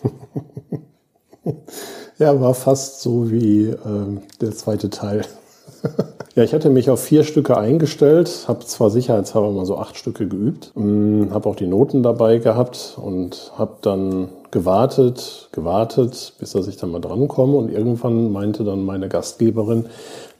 ja, 2.19 2.39
war 2.39 2.53
fast 2.53 3.01
so 3.01 3.31
wie 3.31 3.65
äh, 3.69 4.19
der 4.41 4.51
zweite 4.51 4.89
Teil. 4.89 5.25
ja, 6.35 6.43
ich 6.43 6.53
hatte 6.53 6.69
mich 6.69 6.89
auf 6.89 7.01
vier 7.01 7.23
Stücke 7.23 7.57
eingestellt, 7.57 8.45
habe 8.47 8.65
zwar 8.65 8.89
sicherheitshalber 8.89 9.51
mal 9.51 9.65
so 9.65 9.77
acht 9.77 9.97
Stücke 9.97 10.27
geübt, 10.27 10.71
hm, 10.75 11.29
habe 11.31 11.49
auch 11.49 11.55
die 11.55 11.67
Noten 11.67 12.03
dabei 12.03 12.37
gehabt 12.37 12.97
und 13.01 13.51
habe 13.57 13.77
dann 13.81 14.29
gewartet, 14.51 15.49
gewartet, 15.51 16.33
bis 16.39 16.51
dass 16.51 16.67
ich 16.67 16.77
dann 16.77 16.91
mal 16.91 17.01
drankomme. 17.01 17.55
Und 17.55 17.71
irgendwann 17.71 18.31
meinte 18.31 18.63
dann 18.63 18.83
meine 18.83 19.09
Gastgeberin, 19.09 19.85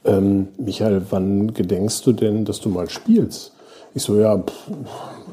ähm, 0.04 0.48
Michael, 0.58 1.02
wann 1.10 1.54
gedenkst 1.54 2.06
du 2.06 2.12
denn, 2.12 2.44
dass 2.44 2.60
du 2.60 2.68
mal 2.68 2.88
spielst? 2.88 3.52
Ich 3.94 4.02
so, 4.02 4.16
ja, 4.16 4.38
pff, 4.38 4.70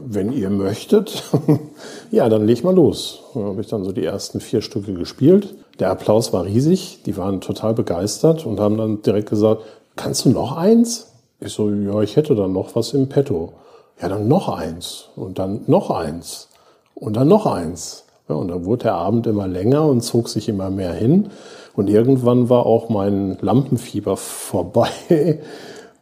wenn 0.05 0.31
ihr 0.31 0.49
möchtet, 0.49 1.23
ja, 2.11 2.27
dann 2.29 2.45
leg 2.45 2.63
mal 2.63 2.73
los. 2.73 3.23
Dann 3.33 3.43
habe 3.43 3.61
ich 3.61 3.67
dann 3.67 3.83
so 3.83 3.91
die 3.91 4.05
ersten 4.05 4.39
vier 4.39 4.61
Stücke 4.61 4.93
gespielt. 4.93 5.55
Der 5.79 5.91
Applaus 5.91 6.33
war 6.33 6.45
riesig, 6.45 7.03
die 7.05 7.17
waren 7.17 7.41
total 7.41 7.73
begeistert 7.73 8.45
und 8.45 8.59
haben 8.59 8.77
dann 8.77 9.01
direkt 9.01 9.29
gesagt, 9.29 9.61
kannst 9.95 10.25
du 10.25 10.29
noch 10.29 10.57
eins? 10.57 11.11
Ich 11.39 11.53
so, 11.53 11.69
ja, 11.69 12.01
ich 12.01 12.15
hätte 12.15 12.35
dann 12.35 12.53
noch 12.53 12.75
was 12.75 12.93
im 12.93 13.09
Petto. 13.09 13.53
Ja, 14.01 14.09
dann 14.09 14.27
noch 14.27 14.49
eins 14.49 15.09
und 15.15 15.39
dann 15.39 15.61
noch 15.67 15.91
eins 15.91 16.49
und 16.95 17.15
dann 17.15 17.27
noch 17.27 17.45
eins. 17.45 18.05
Ja, 18.29 18.35
und 18.35 18.49
dann 18.49 18.65
wurde 18.65 18.83
der 18.83 18.95
Abend 18.95 19.27
immer 19.27 19.47
länger 19.47 19.85
und 19.85 20.01
zog 20.01 20.29
sich 20.29 20.49
immer 20.49 20.69
mehr 20.69 20.93
hin. 20.93 21.29
Und 21.75 21.89
irgendwann 21.89 22.49
war 22.49 22.65
auch 22.65 22.89
mein 22.89 23.37
Lampenfieber 23.39 24.17
vorbei. 24.17 25.41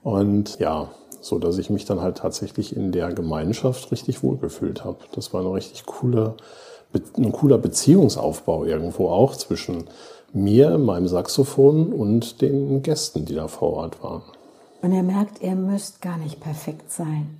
Und 0.03 0.57
ja, 0.59 0.89
so 1.25 1.39
dass 1.39 1.57
ich 1.57 1.71
mich 1.71 1.85
dann 1.85 2.01
halt 2.01 2.19
tatsächlich 2.19 2.75
in 2.75 2.91
der 2.91 3.11
Gemeinschaft 3.11 3.91
richtig 3.91 4.21
wohlgefühlt 4.21 4.85
habe. 4.85 4.99
Das 5.13 5.33
war 5.33 5.41
eine 5.41 5.53
richtig 5.53 5.87
coole, 5.87 6.35
ein 7.17 7.31
cooler 7.31 7.57
Beziehungsaufbau 7.57 8.63
irgendwo 8.63 9.09
auch 9.09 9.35
zwischen 9.35 9.85
mir, 10.33 10.77
meinem 10.77 11.07
Saxophon 11.07 11.91
und 11.93 12.41
den 12.41 12.83
Gästen, 12.83 13.25
die 13.25 13.33
da 13.33 13.47
vor 13.47 13.73
Ort 13.73 14.03
waren. 14.03 14.21
Und 14.83 14.91
ihr 14.91 15.01
merkt, 15.01 15.41
ihr 15.41 15.55
müsst 15.55 15.99
gar 15.99 16.17
nicht 16.17 16.41
perfekt 16.41 16.91
sein. 16.91 17.39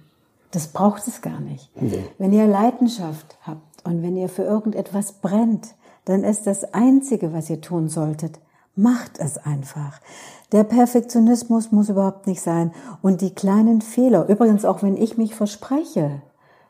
Das 0.50 0.70
braucht 0.70 1.08
es 1.08 1.22
gar 1.22 1.40
nicht. 1.40 1.70
Nee. 1.80 2.06
Wenn 2.18 2.34
ihr 2.34 2.48
Leidenschaft 2.48 3.38
habt 3.44 3.86
und 3.86 4.02
wenn 4.02 4.18
ihr 4.18 4.30
für 4.30 4.44
irgendetwas 4.44 5.12
brennt, 5.12 5.68
dann 6.06 6.24
ist 6.24 6.48
das 6.48 6.74
Einzige, 6.74 7.34
was 7.34 7.52
ihr 7.52 7.62
tun 7.62 7.88
solltet, 7.88 8.40
macht 8.76 9.20
es 9.20 9.38
einfach. 9.38 10.00
Der 10.56 10.64
Perfektionismus 10.64 11.74
muss 11.74 11.90
überhaupt 11.90 12.28
nicht 12.28 12.42
sein. 12.42 12.72
Und 13.02 13.20
die 13.20 13.36
kleinen 13.36 13.82
Fehler, 13.82 14.30
übrigens 14.30 14.64
auch 14.64 14.84
wenn 14.84 14.96
ich 14.96 15.18
mich 15.18 15.36
verspreche, 15.36 16.22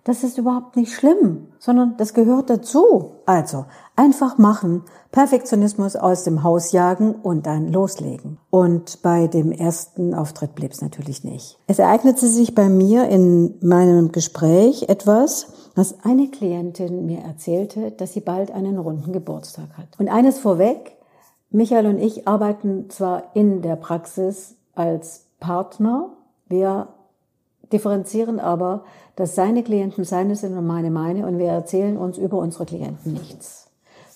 das 0.04 0.24
ist 0.24 0.40
überhaupt 0.40 0.76
nicht 0.76 0.92
schlimm, 0.92 1.50
sondern 1.60 1.96
das 1.98 2.16
gehört 2.16 2.50
dazu. 2.50 3.12
Also 3.28 3.66
einfach 3.96 4.40
machen, 4.40 4.82
Perfektionismus 5.12 5.96
aus 5.96 6.24
dem 6.24 6.42
Haus 6.42 6.72
jagen 6.72 7.14
und 7.14 7.46
dann 7.46 7.72
loslegen. 7.72 8.40
Und 8.50 9.04
bei 9.04 9.28
dem 9.28 9.52
ersten 9.52 10.16
Auftritt 10.16 10.56
blieb 10.56 10.72
es 10.72 10.82
natürlich 10.82 11.24
nicht. 11.24 11.60
Es 11.68 11.78
ereignete 11.78 12.26
sich 12.26 12.56
bei 12.56 12.70
mir 12.70 13.08
in 13.08 13.54
meinem 13.62 14.12
Gespräch 14.12 14.90
etwas, 14.90 15.46
was 15.76 16.04
eine 16.04 16.30
Klientin 16.30 17.06
mir 17.06 17.20
erzählte, 17.20 17.92
dass 17.92 18.14
sie 18.14 18.22
bald 18.22 18.50
einen 18.50 18.80
runden 18.80 19.14
Geburtstag 19.14 19.78
hat. 19.78 19.90
Und 20.00 20.10
eines 20.10 20.40
vorweg, 20.40 20.96
Michael 21.56 21.86
und 21.88 22.00
ich 22.00 22.28
arbeiten 22.28 22.90
zwar 22.90 23.32
in 23.34 23.62
der 23.62 23.78
Praxis 23.78 24.56
als 24.74 25.28
Partner, 25.40 26.10
wir 26.48 26.90
differenzieren 27.72 28.42
aber, 28.42 28.84
dass 29.16 29.36
seine 29.36 29.64
Klienten 29.64 30.04
seine 30.04 30.36
sind 30.36 30.58
und 30.58 30.68
meine 30.68 30.92
meine 30.92 31.26
und 31.26 31.38
wir 31.38 31.48
erzählen 31.48 31.98
uns 31.98 32.18
über 32.18 32.40
unsere 32.40 32.66
Klienten 32.66 33.14
nichts. 33.14 33.68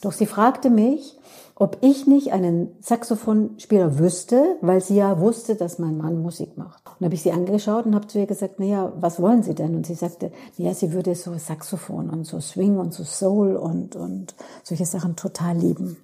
Doch 0.01 0.11
sie 0.11 0.25
fragte 0.25 0.69
mich, 0.69 1.17
ob 1.55 1.77
ich 1.79 2.07
nicht 2.07 2.33
einen 2.33 2.75
Saxophonspieler 2.81 3.99
wüsste, 3.99 4.57
weil 4.59 4.81
sie 4.81 4.97
ja 4.97 5.19
wusste, 5.21 5.55
dass 5.55 5.79
mein 5.79 5.97
Mann 5.97 6.21
Musik 6.21 6.57
macht. 6.57 6.83
Und 6.99 7.05
habe 7.05 7.15
ich 7.15 7.21
sie 7.21 7.31
angeschaut 7.31 7.85
und 7.85 7.95
habe 7.95 8.07
zu 8.07 8.19
ihr 8.19 8.27
gesagt, 8.27 8.59
naja, 8.59 8.91
was 8.99 9.21
wollen 9.21 9.43
Sie 9.43 9.55
denn? 9.55 9.75
Und 9.75 9.85
sie 9.85 9.95
sagte, 9.95 10.31
naja, 10.57 10.73
sie 10.73 10.91
würde 10.91 11.15
so 11.15 11.33
Saxophon 11.37 12.09
und 12.09 12.25
so 12.25 12.41
Swing 12.41 12.77
und 12.77 12.93
so 12.93 13.05
Soul 13.05 13.55
und, 13.55 13.95
und 13.95 14.35
solche 14.63 14.85
Sachen 14.85 15.15
total 15.15 15.57
lieben. 15.57 15.97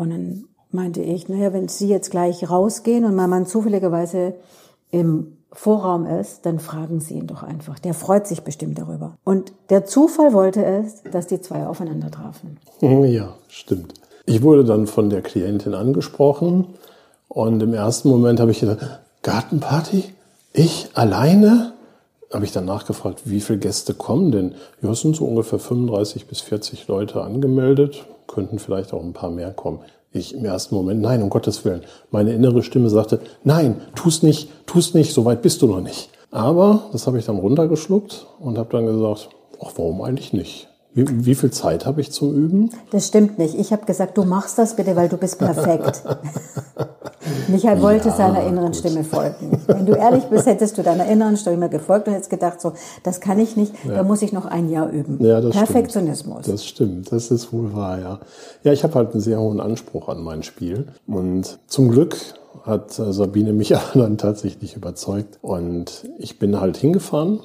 Und 0.00 0.08
dann 0.08 0.44
meinte 0.70 1.02
ich, 1.02 1.28
naja, 1.28 1.52
wenn 1.52 1.68
Sie 1.68 1.86
jetzt 1.86 2.10
gleich 2.10 2.48
rausgehen 2.48 3.04
und 3.04 3.14
mein 3.14 3.28
Mann 3.28 3.44
zufälligerweise 3.44 4.32
im 4.90 5.36
Vorraum 5.52 6.06
ist, 6.06 6.46
dann 6.46 6.58
fragen 6.58 7.00
Sie 7.00 7.14
ihn 7.14 7.26
doch 7.26 7.42
einfach. 7.42 7.78
Der 7.78 7.92
freut 7.92 8.26
sich 8.26 8.40
bestimmt 8.42 8.78
darüber. 8.78 9.18
Und 9.24 9.52
der 9.68 9.84
Zufall 9.84 10.32
wollte 10.32 10.64
es, 10.64 11.02
dass 11.12 11.26
die 11.26 11.42
zwei 11.42 11.66
aufeinander 11.66 12.10
trafen. 12.10 12.56
Ja, 12.80 13.34
stimmt. 13.48 13.92
Ich 14.24 14.42
wurde 14.42 14.64
dann 14.64 14.86
von 14.86 15.10
der 15.10 15.20
Klientin 15.20 15.74
angesprochen 15.74 16.68
und 17.28 17.62
im 17.62 17.74
ersten 17.74 18.08
Moment 18.08 18.40
habe 18.40 18.52
ich 18.52 18.60
gedacht, 18.60 19.00
Gartenparty? 19.22 20.04
Ich 20.54 20.88
alleine? 20.94 21.74
Habe 22.32 22.44
ich 22.44 22.52
dann 22.52 22.64
nachgefragt, 22.64 23.22
wie 23.24 23.40
viele 23.40 23.58
Gäste 23.58 23.92
kommen 23.92 24.30
denn? 24.30 24.54
Ja, 24.82 24.90
es 24.90 25.00
sind 25.00 25.16
so 25.16 25.24
ungefähr 25.24 25.58
35 25.58 26.26
bis 26.26 26.40
40 26.40 26.86
Leute 26.86 27.22
angemeldet, 27.22 28.06
könnten 28.28 28.60
vielleicht 28.60 28.92
auch 28.92 29.02
ein 29.02 29.12
paar 29.12 29.30
mehr 29.30 29.52
kommen. 29.52 29.80
Ich 30.12 30.34
im 30.34 30.44
ersten 30.44 30.76
Moment, 30.76 31.00
nein, 31.00 31.22
um 31.22 31.30
Gottes 31.30 31.64
Willen. 31.64 31.82
Meine 32.12 32.32
innere 32.32 32.62
Stimme 32.62 32.88
sagte, 32.88 33.20
nein, 33.42 33.80
tu's 33.96 34.22
nicht, 34.22 34.48
tu's 34.66 34.94
nicht, 34.94 35.12
so 35.12 35.24
weit 35.24 35.42
bist 35.42 35.60
du 35.62 35.66
noch 35.66 35.80
nicht. 35.80 36.10
Aber 36.30 36.84
das 36.92 37.08
habe 37.08 37.18
ich 37.18 37.26
dann 37.26 37.38
runtergeschluckt 37.38 38.26
und 38.38 38.58
habe 38.58 38.70
dann 38.70 38.86
gesagt, 38.86 39.30
ach, 39.60 39.72
warum 39.74 40.00
eigentlich 40.02 40.32
nicht? 40.32 40.68
Wie, 40.92 41.26
wie 41.26 41.34
viel 41.34 41.50
Zeit 41.50 41.84
habe 41.84 42.00
ich 42.00 42.12
zum 42.12 42.32
Üben? 42.32 42.70
Das 42.92 43.08
stimmt 43.08 43.38
nicht. 43.38 43.56
Ich 43.56 43.72
habe 43.72 43.86
gesagt, 43.86 44.16
du 44.16 44.24
machst 44.24 44.56
das 44.58 44.76
bitte, 44.76 44.94
weil 44.94 45.08
du 45.08 45.16
bist 45.16 45.38
perfekt. 45.38 46.04
Michael 47.50 47.82
wollte 47.82 48.08
ja, 48.08 48.16
seiner 48.16 48.46
inneren 48.46 48.72
gut. 48.72 48.76
Stimme 48.76 49.04
folgen. 49.04 49.60
Wenn 49.66 49.86
du 49.86 49.94
ehrlich 49.94 50.24
bist, 50.24 50.46
hättest 50.46 50.78
du 50.78 50.82
deiner 50.82 51.06
inneren 51.06 51.36
Stimme 51.36 51.68
gefolgt 51.68 52.08
und 52.08 52.14
hättest 52.14 52.30
gedacht, 52.30 52.60
so, 52.60 52.72
das 53.02 53.20
kann 53.20 53.38
ich 53.38 53.56
nicht, 53.56 53.72
ja. 53.84 53.96
da 53.96 54.02
muss 54.02 54.22
ich 54.22 54.32
noch 54.32 54.46
ein 54.46 54.70
Jahr 54.70 54.90
üben. 54.90 55.24
Ja, 55.24 55.40
das 55.40 55.54
Perfektionismus. 55.54 56.44
Stimmt. 56.44 56.54
Das 56.54 56.66
stimmt, 56.66 57.12
das 57.12 57.30
ist 57.30 57.52
wohl 57.52 57.74
wahr, 57.74 57.98
ja. 57.98 58.20
Ja, 58.62 58.72
ich 58.72 58.84
habe 58.84 58.94
halt 58.94 59.12
einen 59.12 59.20
sehr 59.20 59.40
hohen 59.40 59.60
Anspruch 59.60 60.08
an 60.08 60.22
mein 60.22 60.42
Spiel. 60.42 60.86
Und 61.06 61.58
zum 61.66 61.90
Glück 61.90 62.16
hat 62.64 62.92
Sabine 62.92 63.52
mich 63.52 63.74
dann 63.94 64.18
tatsächlich 64.18 64.76
überzeugt. 64.76 65.38
Und 65.42 66.08
ich 66.18 66.38
bin 66.38 66.60
halt 66.60 66.76
hingefahren 66.76 67.40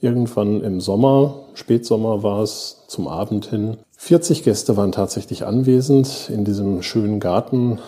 irgendwann 0.00 0.62
im 0.62 0.80
Sommer, 0.80 1.46
Spätsommer 1.54 2.22
war 2.22 2.42
es, 2.42 2.84
zum 2.86 3.08
Abend 3.08 3.46
hin. 3.46 3.76
40 3.96 4.44
Gäste 4.44 4.76
waren 4.76 4.92
tatsächlich 4.92 5.46
anwesend 5.46 6.30
in 6.30 6.44
diesem 6.44 6.82
schönen 6.82 7.18
Garten 7.18 7.78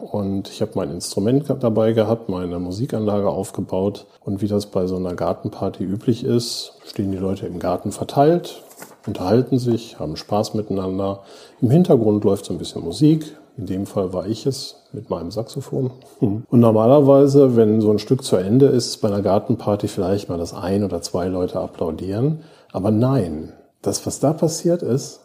und 0.00 0.48
ich 0.48 0.60
habe 0.60 0.72
mein 0.74 0.90
Instrument 0.90 1.44
dabei 1.60 1.92
gehabt, 1.92 2.28
meine 2.28 2.58
Musikanlage 2.58 3.28
aufgebaut 3.28 4.06
und 4.20 4.42
wie 4.42 4.48
das 4.48 4.66
bei 4.66 4.86
so 4.86 4.96
einer 4.96 5.14
Gartenparty 5.14 5.84
üblich 5.84 6.24
ist, 6.24 6.74
stehen 6.84 7.12
die 7.12 7.18
Leute 7.18 7.46
im 7.46 7.58
Garten 7.58 7.92
verteilt, 7.92 8.62
unterhalten 9.06 9.58
sich, 9.58 9.98
haben 9.98 10.16
Spaß 10.16 10.54
miteinander. 10.54 11.20
Im 11.60 11.70
Hintergrund 11.70 12.24
läuft 12.24 12.44
so 12.44 12.52
ein 12.52 12.58
bisschen 12.58 12.84
Musik. 12.84 13.36
In 13.56 13.66
dem 13.66 13.86
Fall 13.86 14.12
war 14.12 14.26
ich 14.26 14.44
es 14.44 14.82
mit 14.92 15.08
meinem 15.08 15.30
Saxophon. 15.30 15.90
Und 16.20 16.46
normalerweise, 16.52 17.56
wenn 17.56 17.80
so 17.80 17.90
ein 17.90 17.98
Stück 17.98 18.22
zu 18.22 18.36
Ende 18.36 18.66
ist, 18.66 18.98
bei 18.98 19.08
einer 19.08 19.22
Gartenparty 19.22 19.88
vielleicht 19.88 20.28
mal, 20.28 20.38
dass 20.38 20.52
ein 20.52 20.84
oder 20.84 21.00
zwei 21.00 21.28
Leute 21.28 21.60
applaudieren. 21.60 22.40
Aber 22.72 22.90
nein, 22.90 23.52
das, 23.80 24.04
was 24.04 24.20
da 24.20 24.32
passiert 24.32 24.82
ist, 24.82 25.20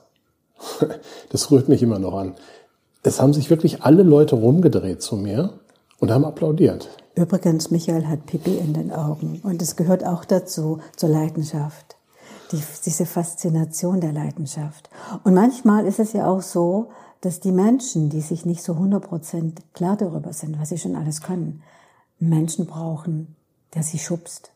das 1.30 1.52
rührt 1.52 1.68
mich 1.68 1.84
immer 1.84 2.00
noch 2.00 2.14
an. 2.14 2.36
Es 3.04 3.20
haben 3.20 3.34
sich 3.34 3.50
wirklich 3.50 3.84
alle 3.84 4.04
Leute 4.04 4.36
rumgedreht 4.36 5.02
zu 5.02 5.16
mir 5.16 5.60
und 6.00 6.12
haben 6.12 6.26
applaudiert. 6.26 6.90
Übrigens, 7.16 7.72
Michael 7.72 8.08
hat 8.08 8.26
Pipi 8.26 8.58
in 8.58 8.74
den 8.74 8.92
Augen 8.92 9.42
und 9.44 9.62
es 9.62 9.76
gehört 9.76 10.06
auch 10.06 10.24
dazu, 10.24 10.80
zur 10.96 11.10
Leidenschaft. 11.10 11.98
Die, 12.52 12.62
diese 12.86 13.06
Faszination 13.06 14.02
der 14.02 14.12
Leidenschaft. 14.12 14.90
Und 15.24 15.34
manchmal 15.34 15.86
ist 15.86 16.00
es 16.00 16.14
ja 16.14 16.28
auch 16.28 16.42
so, 16.42 16.90
dass 17.22 17.40
die 17.40 17.52
Menschen, 17.52 18.10
die 18.10 18.22
sich 18.22 18.46
nicht 18.46 18.62
so 18.62 18.74
100% 18.74 19.54
klar 19.74 19.96
darüber 19.96 20.34
sind, 20.34 20.60
was 20.60 20.70
sie 20.70 20.78
schon 20.78 20.96
alles 20.96 21.22
können, 21.22 21.64
Menschen 22.20 22.66
brauchen, 22.66 23.36
der 23.74 23.84
sie 23.84 24.00
schubst, 24.00 24.52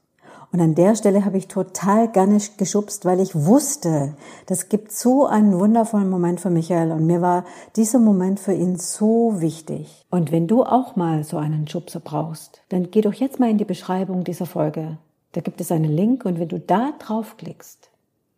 und 0.52 0.62
an 0.62 0.76
der 0.76 0.96
Stelle 0.96 1.26
habe 1.26 1.38
ich 1.38 1.48
total 1.48 2.12
gerne 2.12 2.40
geschubst, 2.58 3.06
weil 3.06 3.20
ich 3.20 3.36
wusste, 3.36 4.16
das 4.46 4.70
gibt 4.70 4.92
so 4.92 5.26
einen 5.26 5.60
wundervollen 5.60 6.10
Moment 6.10 6.40
für 6.40 6.50
Michael 6.50 6.92
und 6.92 7.06
mir 7.06 7.22
war 7.22 7.46
dieser 7.76 8.00
Moment 8.00 8.40
für 8.40 8.54
ihn 8.54 8.78
so 8.78 9.42
wichtig. 9.42 10.06
Und 10.10 10.32
wenn 10.32 10.48
du 10.48 10.64
auch 10.64 10.96
mal 10.96 11.24
so 11.24 11.38
einen 11.38 11.68
Schubser 11.68 12.00
brauchst, 12.00 12.62
dann 12.70 12.92
geh 12.92 13.02
doch 13.02 13.14
jetzt 13.14 13.40
mal 13.40 13.50
in 13.50 13.58
die 13.58 13.66
Beschreibung 13.66 14.24
dieser 14.24 14.46
Folge. 14.46 14.98
Da 15.34 15.42
gibt 15.42 15.60
es 15.60 15.72
einen 15.72 15.92
Link 15.92 16.26
und 16.26 16.40
wenn 16.40 16.48
du 16.48 16.60
da 16.60 16.94
draufklickst, 17.00 17.90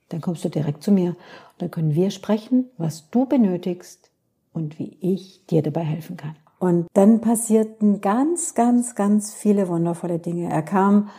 dann 0.09 0.21
kommst 0.21 0.43
du 0.45 0.49
direkt 0.49 0.83
zu 0.83 0.91
mir 0.91 1.09
und 1.09 1.17
dann 1.59 1.71
können 1.71 1.93
wir 1.93 2.09
sprechen, 2.11 2.69
was 2.77 3.09
du 3.11 3.25
benötigst 3.25 4.09
und 4.53 4.79
wie 4.79 4.97
ich 5.01 5.45
dir 5.45 5.61
dabei 5.61 5.81
helfen 5.81 6.17
kann. 6.17 6.35
Und 6.59 6.87
dann 6.93 7.21
passierten 7.21 8.01
ganz, 8.01 8.55
ganz, 8.55 8.95
ganz 8.95 9.33
viele 9.33 9.67
wundervolle 9.67 10.17
Dinge. 10.17 10.49
Er 10.49 10.63
kam 10.63 11.09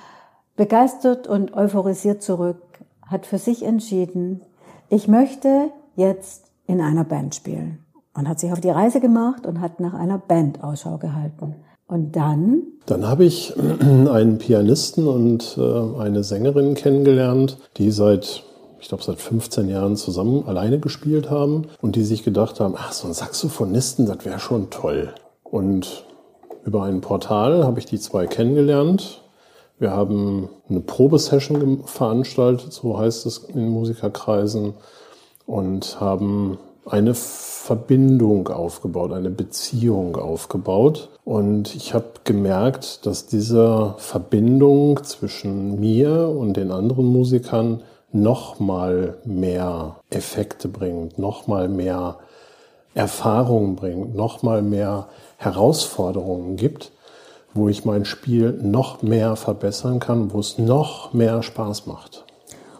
begeistert 0.59 1.27
und 1.27 1.55
euphorisiert 1.55 2.23
zurück, 2.23 2.59
hat 3.07 3.25
für 3.25 3.39
sich 3.39 3.65
entschieden, 3.65 4.43
ich 4.91 5.09
möchte 5.09 5.71
jetzt 5.97 6.51
in 6.67 6.83
einer 6.83 7.05
Band 7.05 7.35
spielen 7.35 7.79
und 8.15 8.29
hat 8.29 8.41
sich 8.41 8.53
auf 8.53 8.61
die 8.61 8.69
Reise 8.69 9.01
gemacht 9.01 9.47
und 9.47 9.63
hat 9.63 9.81
nach 9.81 9.95
einer 9.95 10.19
Band 10.19 10.63
Ausschau 10.63 10.99
gehalten. 10.99 11.55
Und 11.87 12.17
dann? 12.17 12.63
Dann 12.85 13.07
habe 13.07 13.25
ich 13.25 13.55
einen 13.81 14.37
Pianisten 14.37 15.07
und 15.07 15.57
äh, 15.57 16.01
eine 16.01 16.23
Sängerin 16.23 16.75
kennengelernt, 16.75 17.57
die 17.79 17.91
seit 17.91 18.45
ich 18.81 18.87
glaube, 18.87 19.03
seit 19.03 19.21
15 19.21 19.69
Jahren 19.69 19.97
zusammen 19.97 20.47
alleine 20.47 20.79
gespielt 20.79 21.31
haben 21.31 21.67
und 21.81 21.97
die 21.97 22.05
sich 22.05 22.23
gedacht 22.23 22.61
haben, 22.61 22.75
ach, 22.77 22.93
so 22.93 23.09
ein 23.09 23.13
Saxophonisten, 23.13 24.07
das 24.07 24.25
wäre 24.25 24.39
schon 24.39 24.71
toll. 24.71 25.15
Und 25.43 26.05
über 26.65 26.85
ein 26.85 27.01
Portal 27.01 27.65
habe 27.65 27.81
ich 27.81 27.87
die 27.87 27.99
zwei 27.99 28.29
kennengelernt 28.29 29.21
wir 29.79 29.93
haben 29.93 30.49
eine 30.69 30.81
Probesession 30.81 31.85
veranstaltet, 31.85 32.73
so 32.73 32.99
heißt 32.99 33.27
es 33.27 33.39
in 33.39 33.69
Musikerkreisen, 33.69 34.75
und 35.47 36.01
haben 36.01 36.59
eine 36.85 37.15
Verbindung 37.15 38.49
aufgebaut, 38.49 39.13
eine 39.13 39.31
Beziehung 39.31 40.17
aufgebaut. 40.17 41.11
Und 41.25 41.75
ich 41.75 41.95
habe 41.95 42.07
gemerkt, 42.25 43.07
dass 43.07 43.27
diese 43.27 43.95
Verbindung 43.99 45.03
zwischen 45.05 45.79
mir 45.79 46.29
und 46.29 46.57
den 46.57 46.71
anderen 46.71 47.07
Musikern 47.07 47.83
noch 48.11 48.59
mal 48.59 49.19
mehr 49.25 49.97
Effekte 50.11 50.69
bringt, 50.69 51.19
noch 51.19 51.47
mal 51.47 51.69
mehr 51.69 52.19
Erfahrung 52.95 53.77
bringt, 53.77 54.15
noch 54.15 54.43
mal 54.43 54.63
mehr 54.63 55.09
Herausforderungen 55.37 56.57
gibt 56.57 56.91
wo 57.55 57.69
ich 57.69 57.85
mein 57.85 58.05
Spiel 58.05 58.53
noch 58.63 59.03
mehr 59.03 59.37
verbessern 59.37 60.01
kann, 60.01 60.33
wo 60.33 60.41
es 60.41 60.59
noch 60.59 61.13
mehr 61.13 61.43
Spaß 61.43 61.87
macht. 61.87 62.25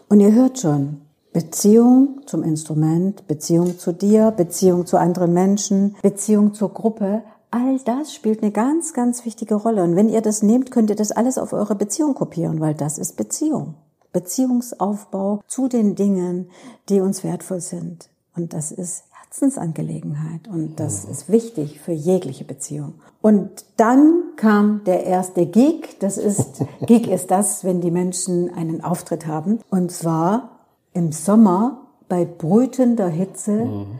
Und 0.07 0.19
ihr 0.19 0.33
hört 0.33 0.59
schon, 0.59 1.01
Beziehung 1.31 2.21
zum 2.25 2.43
Instrument, 2.43 3.27
Beziehung 3.27 3.77
zu 3.77 3.93
dir, 3.93 4.31
Beziehung 4.31 4.85
zu 4.85 4.97
anderen 4.97 5.33
Menschen, 5.33 5.95
Beziehung 6.01 6.53
zur 6.53 6.73
Gruppe, 6.73 7.21
all 7.51 7.79
das 7.79 8.13
spielt 8.13 8.41
eine 8.41 8.51
ganz, 8.51 8.93
ganz 8.93 9.25
wichtige 9.25 9.55
Rolle. 9.55 9.83
Und 9.83 9.95
wenn 9.95 10.09
ihr 10.09 10.21
das 10.21 10.41
nehmt, 10.41 10.71
könnt 10.71 10.89
ihr 10.89 10.95
das 10.95 11.11
alles 11.11 11.37
auf 11.37 11.53
eure 11.53 11.75
Beziehung 11.75 12.15
kopieren, 12.15 12.59
weil 12.59 12.73
das 12.73 12.97
ist 12.97 13.15
Beziehung. 13.15 13.75
Beziehungsaufbau 14.11 15.41
zu 15.47 15.67
den 15.67 15.95
Dingen, 15.95 16.49
die 16.89 16.99
uns 16.99 17.23
wertvoll 17.23 17.61
sind. 17.61 18.09
Und 18.35 18.53
das 18.53 18.71
ist 18.71 19.03
Herzensangelegenheit 19.29 20.47
und 20.47 20.79
das 20.79 21.05
ist 21.05 21.29
wichtig 21.29 21.79
für 21.79 21.91
jegliche 21.91 22.45
Beziehung. 22.45 22.95
Und 23.21 23.63
dann 23.77 24.23
kam 24.37 24.83
der 24.85 25.03
erste 25.05 25.45
Gig. 25.45 25.99
Das 25.99 26.17
ist, 26.17 26.65
Gig 26.87 27.07
ist 27.07 27.29
das, 27.29 27.63
wenn 27.63 27.79
die 27.79 27.91
Menschen 27.91 28.51
einen 28.51 28.83
Auftritt 28.83 29.27
haben. 29.27 29.59
Und 29.69 29.91
zwar 29.91 30.49
im 30.93 31.11
Sommer 31.11 31.81
bei 32.07 32.25
brütender 32.25 33.07
Hitze 33.07 33.65
mhm. 33.65 33.99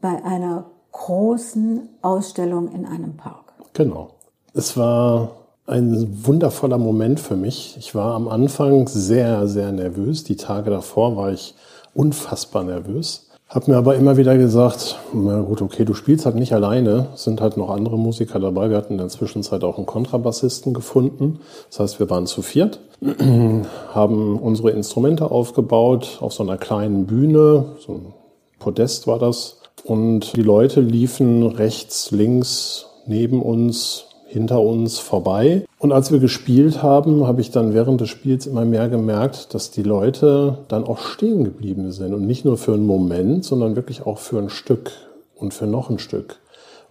bei 0.00 0.24
einer 0.24 0.70
großen 0.92 1.90
Ausstellung 2.00 2.72
in 2.72 2.86
einem 2.86 3.18
Park. 3.18 3.52
Genau. 3.74 4.12
Es 4.54 4.78
war 4.78 5.32
ein 5.66 6.26
wundervoller 6.26 6.78
Moment 6.78 7.20
für 7.20 7.36
mich. 7.36 7.76
Ich 7.76 7.94
war 7.94 8.14
am 8.14 8.28
Anfang 8.28 8.88
sehr, 8.88 9.46
sehr 9.46 9.72
nervös. 9.72 10.24
Die 10.24 10.36
Tage 10.36 10.70
davor 10.70 11.16
war 11.16 11.32
ich 11.32 11.54
unfassbar 11.92 12.64
nervös. 12.64 13.29
Hab 13.50 13.66
mir 13.66 13.76
aber 13.76 13.96
immer 13.96 14.16
wieder 14.16 14.38
gesagt, 14.38 15.00
na 15.12 15.40
gut, 15.40 15.60
okay, 15.60 15.84
du 15.84 15.92
spielst 15.92 16.24
halt 16.24 16.36
nicht 16.36 16.52
alleine, 16.52 17.08
sind 17.16 17.40
halt 17.40 17.56
noch 17.56 17.70
andere 17.70 17.98
Musiker 17.98 18.38
dabei. 18.38 18.70
Wir 18.70 18.76
hatten 18.76 18.92
in 18.92 18.98
der 18.98 19.08
Zwischenzeit 19.08 19.64
auch 19.64 19.76
einen 19.76 19.86
Kontrabassisten 19.86 20.72
gefunden. 20.72 21.40
Das 21.68 21.80
heißt, 21.80 21.98
wir 21.98 22.08
waren 22.10 22.26
zu 22.26 22.42
viert, 22.42 22.78
haben 23.92 24.38
unsere 24.38 24.70
Instrumente 24.70 25.32
aufgebaut 25.32 26.18
auf 26.20 26.32
so 26.32 26.44
einer 26.44 26.58
kleinen 26.58 27.06
Bühne, 27.06 27.64
so 27.84 27.94
ein 27.94 28.14
Podest 28.60 29.08
war 29.08 29.18
das. 29.18 29.58
Und 29.82 30.36
die 30.36 30.42
Leute 30.42 30.80
liefen 30.80 31.44
rechts, 31.44 32.12
links 32.12 32.86
neben 33.06 33.42
uns 33.42 34.04
hinter 34.30 34.62
uns 34.62 35.00
vorbei. 35.00 35.66
Und 35.78 35.90
als 35.90 36.12
wir 36.12 36.20
gespielt 36.20 36.84
haben, 36.84 37.26
habe 37.26 37.40
ich 37.40 37.50
dann 37.50 37.74
während 37.74 38.00
des 38.00 38.10
Spiels 38.10 38.46
immer 38.46 38.64
mehr 38.64 38.88
gemerkt, 38.88 39.54
dass 39.54 39.72
die 39.72 39.82
Leute 39.82 40.58
dann 40.68 40.84
auch 40.84 40.98
stehen 40.98 41.42
geblieben 41.42 41.90
sind. 41.90 42.14
Und 42.14 42.26
nicht 42.26 42.44
nur 42.44 42.56
für 42.56 42.74
einen 42.74 42.86
Moment, 42.86 43.44
sondern 43.44 43.74
wirklich 43.74 44.06
auch 44.06 44.18
für 44.18 44.38
ein 44.38 44.48
Stück 44.48 44.92
und 45.34 45.52
für 45.52 45.66
noch 45.66 45.90
ein 45.90 45.98
Stück. 45.98 46.36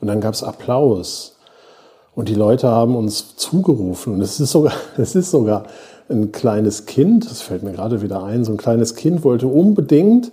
Und 0.02 0.10
dann 0.10 0.19
gab 0.19 0.34
es 0.34 0.43
Applaus. 0.43 1.38
Und 2.13 2.28
die 2.28 2.36
Leute 2.36 2.67
haben 2.67 2.97
uns 2.97 3.38
zugerufen. 3.38 4.15
Und 4.15 4.21
es 4.21 4.41
ist 4.41 4.52
sogar, 4.52 4.73
es 4.97 5.15
ist 5.15 5.32
sogar 5.32 5.63
ein 6.10 6.34
kleines 6.34 6.88
Kind, 6.88 7.30
das 7.30 7.41
fällt 7.41 7.63
mir 7.63 7.71
gerade 7.71 8.02
wieder 8.02 8.23
ein, 8.23 8.43
so 8.43 8.52
ein 8.52 8.58
kleines 8.58 8.95
Kind 8.95 9.23
wollte 9.23 9.47
unbedingt 9.47 10.32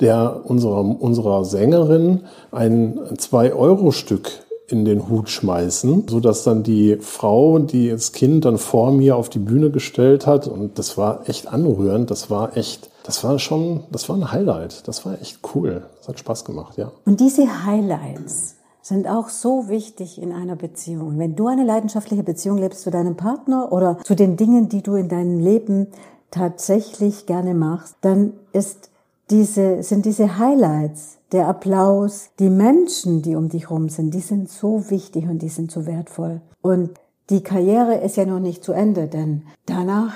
der 0.00 0.42
unserer, 0.44 0.80
unserer 0.80 1.44
Sängerin 1.44 2.20
ein 2.50 2.98
2-Euro-Stück 2.98 4.30
in 4.68 4.84
den 4.84 5.08
Hut 5.08 5.30
schmeißen, 5.30 6.06
so 6.08 6.20
dass 6.20 6.44
dann 6.44 6.62
die 6.62 6.98
Frau, 7.00 7.58
die 7.58 7.90
das 7.90 8.12
Kind 8.12 8.44
dann 8.44 8.58
vor 8.58 8.92
mir 8.92 9.16
auf 9.16 9.28
die 9.28 9.38
Bühne 9.38 9.70
gestellt 9.70 10.26
hat 10.26 10.46
und 10.46 10.78
das 10.78 10.98
war 10.98 11.28
echt 11.28 11.48
anrührend, 11.48 12.10
das 12.10 12.30
war 12.30 12.56
echt, 12.56 12.90
das 13.02 13.24
war 13.24 13.38
schon, 13.38 13.84
das 13.90 14.08
war 14.08 14.16
ein 14.16 14.30
Highlight, 14.30 14.86
das 14.86 15.06
war 15.06 15.20
echt 15.20 15.40
cool, 15.54 15.86
das 15.98 16.08
hat 16.08 16.18
Spaß 16.18 16.44
gemacht, 16.44 16.76
ja. 16.76 16.92
Und 17.06 17.20
diese 17.20 17.64
Highlights 17.64 18.56
sind 18.82 19.08
auch 19.08 19.28
so 19.28 19.68
wichtig 19.68 20.20
in 20.20 20.32
einer 20.32 20.56
Beziehung. 20.56 21.18
Wenn 21.18 21.34
du 21.34 21.46
eine 21.46 21.64
leidenschaftliche 21.64 22.22
Beziehung 22.22 22.58
lebst 22.58 22.82
zu 22.82 22.90
deinem 22.90 23.16
Partner 23.16 23.72
oder 23.72 23.98
zu 24.04 24.14
den 24.14 24.36
Dingen, 24.36 24.68
die 24.68 24.82
du 24.82 24.94
in 24.94 25.08
deinem 25.08 25.40
Leben 25.40 25.88
tatsächlich 26.30 27.26
gerne 27.26 27.54
machst, 27.54 27.96
dann 28.00 28.34
ist 28.52 28.90
diese, 29.30 29.82
sind 29.82 30.04
diese 30.04 30.38
Highlights 30.38 31.18
der 31.32 31.48
Applaus, 31.48 32.30
die 32.38 32.50
Menschen, 32.50 33.22
die 33.22 33.36
um 33.36 33.48
dich 33.48 33.70
rum 33.70 33.88
sind, 33.88 34.14
die 34.14 34.20
sind 34.20 34.48
so 34.48 34.90
wichtig 34.90 35.28
und 35.28 35.42
die 35.42 35.48
sind 35.48 35.70
so 35.70 35.86
wertvoll. 35.86 36.40
Und 36.62 36.90
die 37.30 37.42
Karriere 37.42 37.96
ist 37.96 38.16
ja 38.16 38.24
noch 38.24 38.40
nicht 38.40 38.64
zu 38.64 38.72
Ende, 38.72 39.06
denn 39.06 39.42
danach 39.66 40.14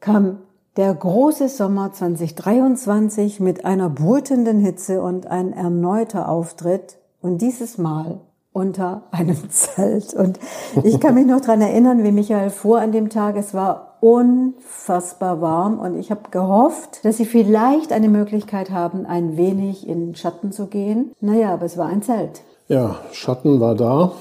kam 0.00 0.38
der 0.76 0.92
große 0.92 1.48
Sommer 1.48 1.92
2023 1.92 3.40
mit 3.40 3.64
einer 3.64 3.88
brütenden 3.88 4.58
Hitze 4.58 5.00
und 5.00 5.26
ein 5.26 5.52
erneuter 5.52 6.28
Auftritt 6.28 6.98
und 7.22 7.40
dieses 7.40 7.78
Mal 7.78 8.20
unter 8.52 9.02
einem 9.10 9.38
Zelt. 9.50 10.12
Und 10.14 10.38
ich 10.82 11.00
kann 11.00 11.14
mich 11.14 11.26
noch 11.26 11.40
dran 11.40 11.60
erinnern, 11.60 12.04
wie 12.04 12.12
Michael 12.12 12.50
fuhr 12.50 12.80
an 12.80 12.92
dem 12.92 13.08
Tag. 13.08 13.36
Es 13.36 13.54
war 13.54 13.93
unfassbar 14.04 15.40
warm 15.40 15.78
und 15.78 15.98
ich 15.98 16.10
habe 16.10 16.28
gehofft, 16.30 17.06
dass 17.06 17.16
sie 17.16 17.24
vielleicht 17.24 17.90
eine 17.90 18.10
Möglichkeit 18.10 18.70
haben, 18.70 19.06
ein 19.06 19.38
wenig 19.38 19.88
in 19.88 20.14
Schatten 20.14 20.52
zu 20.52 20.66
gehen. 20.66 21.12
Naja, 21.22 21.54
aber 21.54 21.64
es 21.64 21.78
war 21.78 21.86
ein 21.86 22.02
Zelt. 22.02 22.42
Ja, 22.68 22.96
Schatten 23.12 23.60
war 23.60 23.74
da, 23.74 24.12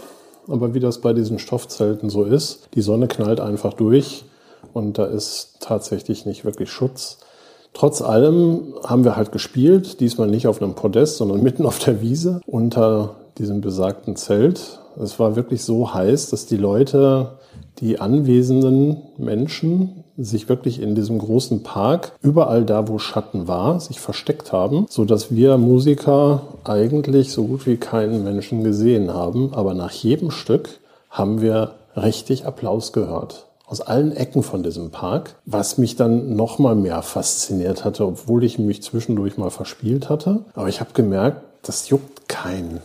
aber 0.47 0.73
wie 0.73 0.79
das 0.79 1.01
bei 1.01 1.11
diesen 1.11 1.37
Stoffzelten 1.37 2.09
so 2.09 2.23
ist, 2.23 2.69
die 2.75 2.81
Sonne 2.81 3.09
knallt 3.09 3.41
einfach 3.41 3.73
durch 3.73 4.23
und 4.71 4.97
da 4.97 5.03
ist 5.03 5.57
tatsächlich 5.59 6.25
nicht 6.25 6.45
wirklich 6.45 6.71
Schutz. 6.71 7.17
Trotz 7.73 8.01
allem 8.01 8.75
haben 8.85 9.03
wir 9.03 9.17
halt 9.17 9.33
gespielt, 9.33 9.99
diesmal 9.99 10.29
nicht 10.29 10.47
auf 10.47 10.61
einem 10.61 10.75
Podest, 10.75 11.17
sondern 11.17 11.43
mitten 11.43 11.65
auf 11.65 11.79
der 11.79 11.99
Wiese 11.99 12.39
unter 12.45 13.15
diesem 13.37 13.59
besagten 13.59 14.15
Zelt. 14.15 14.79
Es 14.97 15.19
war 15.19 15.35
wirklich 15.35 15.61
so 15.65 15.93
heiß, 15.93 16.29
dass 16.29 16.45
die 16.45 16.55
Leute, 16.55 17.31
die 17.79 17.99
anwesenden 17.99 18.97
Menschen 19.17 20.03
sich 20.17 20.47
wirklich 20.47 20.81
in 20.81 20.95
diesem 20.95 21.17
großen 21.17 21.63
Park, 21.63 22.13
überall 22.21 22.65
da, 22.65 22.87
wo 22.87 22.99
Schatten 22.99 23.47
war, 23.47 23.79
sich 23.79 23.99
versteckt 23.99 24.51
haben, 24.51 24.85
so 24.89 25.05
dass 25.05 25.33
wir 25.33 25.57
Musiker 25.57 26.41
eigentlich 26.63 27.31
so 27.31 27.45
gut 27.45 27.65
wie 27.65 27.77
keinen 27.77 28.23
Menschen 28.23 28.63
gesehen 28.63 29.13
haben. 29.13 29.53
Aber 29.53 29.73
nach 29.73 29.91
jedem 29.91 30.29
Stück 30.29 30.79
haben 31.09 31.41
wir 31.41 31.75
richtig 31.95 32.45
Applaus 32.45 32.93
gehört 32.93 33.47
aus 33.73 33.81
allen 33.81 34.15
Ecken 34.15 34.43
von 34.43 34.61
diesem 34.61 34.91
Park, 34.91 35.35
was 35.45 35.79
mich 35.79 35.95
dann 35.95 36.35
noch 36.35 36.59
mal 36.59 36.75
mehr 36.75 37.01
fasziniert 37.01 37.83
hatte, 37.83 38.05
obwohl 38.05 38.43
ich 38.43 38.59
mich 38.59 38.83
zwischendurch 38.83 39.37
mal 39.37 39.49
verspielt 39.49 40.09
hatte. 40.09 40.45
Aber 40.53 40.69
ich 40.69 40.79
habe 40.79 40.91
gemerkt, 40.93 41.41
das 41.63 41.89
juckt 41.89 42.29
keinen. 42.29 42.81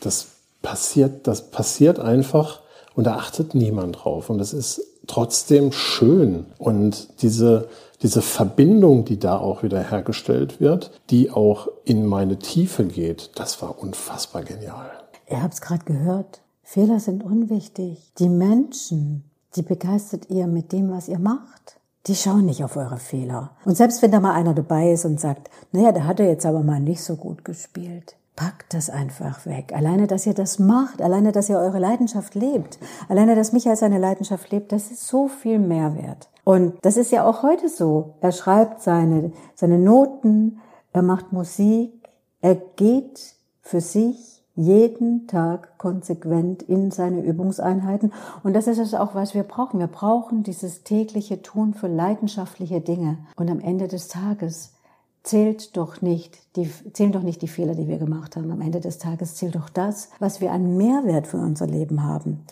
Das 0.00 0.28
passiert, 0.62 1.26
das 1.26 1.50
passiert 1.50 1.98
einfach 1.98 2.60
und 2.94 3.04
da 3.04 3.16
achtet 3.16 3.54
niemand 3.54 4.04
drauf. 4.04 4.30
Und 4.30 4.38
das 4.38 4.52
ist 4.52 4.82
trotzdem 5.06 5.72
schön. 5.72 6.46
Und 6.58 7.22
diese, 7.22 7.68
diese 8.02 8.22
Verbindung, 8.22 9.04
die 9.04 9.18
da 9.18 9.38
auch 9.38 9.62
wieder 9.62 9.80
hergestellt 9.80 10.60
wird, 10.60 10.90
die 11.10 11.30
auch 11.30 11.68
in 11.84 12.06
meine 12.06 12.38
Tiefe 12.38 12.84
geht, 12.84 13.30
das 13.34 13.62
war 13.62 13.78
unfassbar 13.78 14.42
genial. 14.42 14.90
Ihr 15.28 15.42
habt 15.42 15.54
es 15.54 15.60
gerade 15.60 15.84
gehört. 15.84 16.40
Fehler 16.62 17.00
sind 17.00 17.24
unwichtig. 17.24 18.12
Die 18.18 18.28
Menschen, 18.28 19.24
die 19.56 19.62
begeistert 19.62 20.30
ihr 20.30 20.46
mit 20.46 20.72
dem, 20.72 20.90
was 20.90 21.08
ihr 21.08 21.18
macht. 21.18 21.78
Die 22.06 22.14
schauen 22.16 22.46
nicht 22.46 22.64
auf 22.64 22.76
eure 22.76 22.98
Fehler. 22.98 23.52
Und 23.64 23.76
selbst 23.76 24.02
wenn 24.02 24.10
da 24.10 24.18
mal 24.18 24.34
einer 24.34 24.54
dabei 24.54 24.92
ist 24.92 25.04
und 25.04 25.20
sagt, 25.20 25.50
naja, 25.70 25.92
der 25.92 26.06
hat 26.06 26.18
er 26.18 26.28
jetzt 26.28 26.46
aber 26.46 26.62
mal 26.62 26.80
nicht 26.80 27.02
so 27.02 27.16
gut 27.16 27.44
gespielt. 27.44 28.16
Packt 28.34 28.72
das 28.72 28.88
einfach 28.88 29.44
weg. 29.44 29.72
Alleine, 29.74 30.06
dass 30.06 30.26
ihr 30.26 30.34
das 30.34 30.58
macht, 30.58 31.02
alleine, 31.02 31.32
dass 31.32 31.50
ihr 31.50 31.58
eure 31.58 31.78
Leidenschaft 31.78 32.34
lebt, 32.34 32.78
alleine, 33.08 33.34
dass 33.34 33.52
Michael 33.52 33.76
seine 33.76 33.98
Leidenschaft 33.98 34.50
lebt, 34.50 34.72
das 34.72 34.90
ist 34.90 35.06
so 35.06 35.28
viel 35.28 35.58
Mehrwert. 35.58 36.30
Und 36.44 36.74
das 36.82 36.96
ist 36.96 37.12
ja 37.12 37.24
auch 37.24 37.42
heute 37.42 37.68
so. 37.68 38.14
Er 38.20 38.32
schreibt 38.32 38.80
seine, 38.80 39.32
seine 39.54 39.78
Noten, 39.78 40.60
er 40.92 41.02
macht 41.02 41.32
Musik, 41.32 41.92
er 42.40 42.56
geht 42.56 43.34
für 43.60 43.80
sich 43.80 44.42
jeden 44.54 45.26
Tag 45.26 45.78
konsequent 45.78 46.62
in 46.62 46.90
seine 46.90 47.22
Übungseinheiten. 47.22 48.12
Und 48.42 48.54
das 48.54 48.66
ist 48.66 48.78
es 48.78 48.94
auch, 48.94 49.14
was 49.14 49.34
wir 49.34 49.44
brauchen. 49.44 49.80
Wir 49.80 49.86
brauchen 49.86 50.42
dieses 50.42 50.82
tägliche 50.82 51.42
Tun 51.42 51.74
für 51.74 51.88
leidenschaftliche 51.88 52.80
Dinge. 52.80 53.18
Und 53.36 53.50
am 53.50 53.60
Ende 53.60 53.88
des 53.88 54.08
Tages 54.08 54.74
zählt 55.22 55.76
doch 55.76 56.02
nicht 56.02 56.38
die, 56.56 56.70
zählen 56.92 57.12
doch 57.12 57.22
nicht 57.22 57.42
die 57.42 57.48
Fehler, 57.48 57.74
die 57.74 57.88
wir 57.88 57.98
gemacht 57.98 58.36
haben. 58.36 58.50
Am 58.50 58.60
Ende 58.60 58.80
des 58.80 58.98
Tages 58.98 59.36
zählt 59.36 59.54
doch 59.54 59.68
das, 59.68 60.10
was 60.18 60.40
wir 60.40 60.52
an 60.52 60.76
Mehrwert 60.76 61.26
für 61.26 61.38
unser 61.38 61.66
Leben 61.66 62.02
haben. 62.02 62.44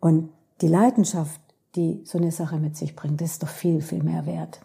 Und 0.00 0.30
die 0.60 0.68
Leidenschaft, 0.68 1.40
die 1.76 2.02
so 2.04 2.18
eine 2.18 2.32
Sache 2.32 2.58
mit 2.58 2.76
sich 2.76 2.94
bringt, 2.94 3.22
ist 3.22 3.42
doch 3.42 3.48
viel, 3.48 3.80
viel 3.80 4.02
mehr 4.02 4.26
wert. 4.26 4.60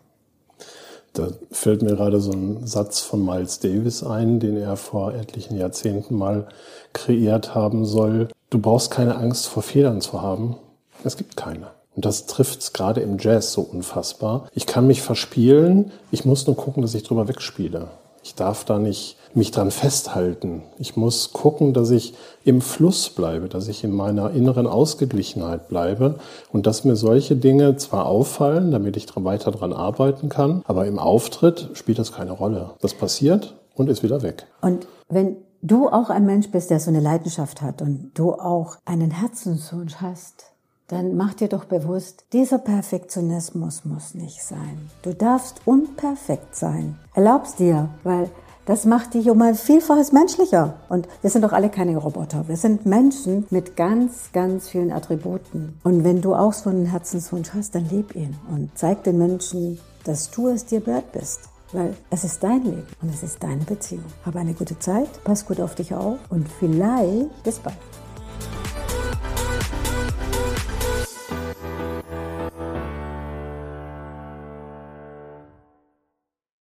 Da 1.13 1.30
fällt 1.50 1.82
mir 1.82 1.96
gerade 1.96 2.20
so 2.20 2.32
ein 2.32 2.68
Satz 2.68 3.00
von 3.00 3.24
Miles 3.24 3.60
Davis 3.60 4.04
ein, 4.04 4.41
den 4.41 4.58
er 4.58 4.76
vor 4.76 5.13
etlichen 5.13 5.56
Jahrzehnten 5.56 6.15
mal 6.15 6.50
kreiert 6.91 7.56
haben 7.56 7.86
soll. 7.86 8.28
Du 8.50 8.60
brauchst 8.60 8.91
keine 8.91 9.15
Angst 9.15 9.48
vor 9.48 9.63
Fehlern 9.63 10.02
zu 10.02 10.22
haben. 10.22 10.58
Es 11.06 11.15
gibt 11.15 11.38
keine. 11.38 11.75
Und 11.96 12.06
das 12.06 12.26
trifft 12.26 12.74
gerade 12.74 13.02
im 13.02 13.18
Jazz 13.20 13.54
so 13.54 13.62
unfassbar. 13.62 14.48
Ich 14.54 14.66
kann 14.66 14.88
mich 14.88 15.02
verspielen, 15.02 15.92
ich 16.12 16.26
muss 16.26 16.46
nur 16.46 16.56
gucken, 16.56 16.82
dass 16.82 16.94
ich 16.94 17.04
drüber 17.04 17.28
wegspiele. 17.28 17.88
Ich 18.24 18.36
darf 18.36 18.66
da 18.66 18.80
nicht 18.80 19.18
mich 19.36 19.52
dran 19.52 19.70
festhalten. 19.70 20.64
Ich 20.80 20.96
muss 20.96 21.32
gucken, 21.32 21.74
dass 21.74 21.92
ich 21.92 22.16
im 22.44 22.62
Fluss 22.62 23.10
bleibe, 23.10 23.50
dass 23.50 23.68
ich 23.68 23.84
in 23.84 23.92
meiner 23.92 24.32
inneren 24.32 24.66
Ausgeglichenheit 24.66 25.68
bleibe 25.68 26.16
und 26.52 26.66
dass 26.66 26.86
mir 26.86 26.96
solche 26.96 27.36
Dinge 27.36 27.76
zwar 27.76 28.08
auffallen, 28.08 28.72
damit 28.72 28.98
ich 28.98 29.06
weiter 29.16 29.52
dran 29.52 29.74
arbeiten 29.74 30.30
kann, 30.30 30.64
aber 30.66 30.88
im 30.88 30.98
Auftritt 30.98 31.70
spielt 31.74 32.00
das 32.00 32.14
keine 32.14 32.32
Rolle. 32.32 32.72
Das 32.82 32.94
passiert 32.94 33.56
und 33.76 33.90
ist 33.90 34.04
wieder 34.04 34.22
weg. 34.24 34.48
Und 34.62 34.88
wenn 35.08 35.38
du 35.62 35.90
auch 35.90 36.10
ein 36.10 36.26
Mensch 36.26 36.50
bist, 36.50 36.72
der 36.72 36.80
so 36.80 36.90
eine 36.90 37.02
Leidenschaft 37.02 37.62
hat 37.62 37.82
und 37.82 38.12
du 38.16 38.34
auch 38.34 38.78
einen 38.86 39.12
Herzenswunsch 39.12 39.98
hast, 39.98 40.55
dann 40.88 41.15
mach 41.15 41.34
dir 41.34 41.48
doch 41.48 41.65
bewusst, 41.65 42.26
dieser 42.32 42.60
Perfektionismus 42.60 43.86
muss 43.86 44.13
nicht 44.13 44.43
sein. 44.43 44.89
Du 45.02 45.13
darfst 45.13 45.62
unperfekt 45.65 46.56
sein. 46.56 47.00
Erlaubst 47.15 47.60
dir, 47.60 47.89
weil 48.04 48.30
das 48.65 48.86
macht 48.86 49.13
dich 49.13 49.30
um 49.30 49.41
ein 49.41 49.56
Vielfaches 49.56 50.12
menschlicher. 50.12 50.76
Und 50.89 51.08
wir 51.21 51.30
sind 51.30 51.43
doch 51.43 51.54
alle 51.54 51.69
keine 51.69 51.98
Roboter. 51.98 52.48
Wir 52.48 52.58
sind 52.58 52.86
Menschen 52.86 53.45
mit 53.50 53.76
ganz, 53.76 54.32
ganz 54.34 54.69
vielen 54.69 54.91
Attributen. 54.91 55.80
Und 55.84 56.04
wenn 56.04 56.21
du 56.21 56.36
auch 56.36 56.54
so 56.54 56.69
einen 56.69 56.88
Herzenswunsch 56.88 57.50
hast, 57.54 57.76
dann 57.76 57.88
leb 57.89 58.15
ihn 58.15 58.36
und 58.52 58.71
zeig 58.76 59.04
den 59.04 59.17
Menschen, 59.17 59.80
dass 60.04 60.32
du 60.32 60.50
es 60.50 60.65
dir 60.65 60.86
wert 60.86 61.12
bist. 61.12 61.41
Weil 61.74 61.95
es 62.10 62.24
ist 62.24 62.43
dein 62.43 62.63
Leben 62.63 62.88
und 63.02 63.13
es 63.13 63.24
ist 63.24 63.41
deine 63.41 63.63
Beziehung. 63.63 64.06
Hab 64.26 64.36
eine 64.36 64.54
gute 64.54 64.78
Zeit, 64.80 65.10
pass 65.24 65.45
gut 65.45 65.60
auf 65.60 65.76
dich 65.76 65.93
auf 65.93 66.17
und 66.30 66.48
vielleicht 66.48 67.43
bis 67.43 67.60
bald. 67.60 67.76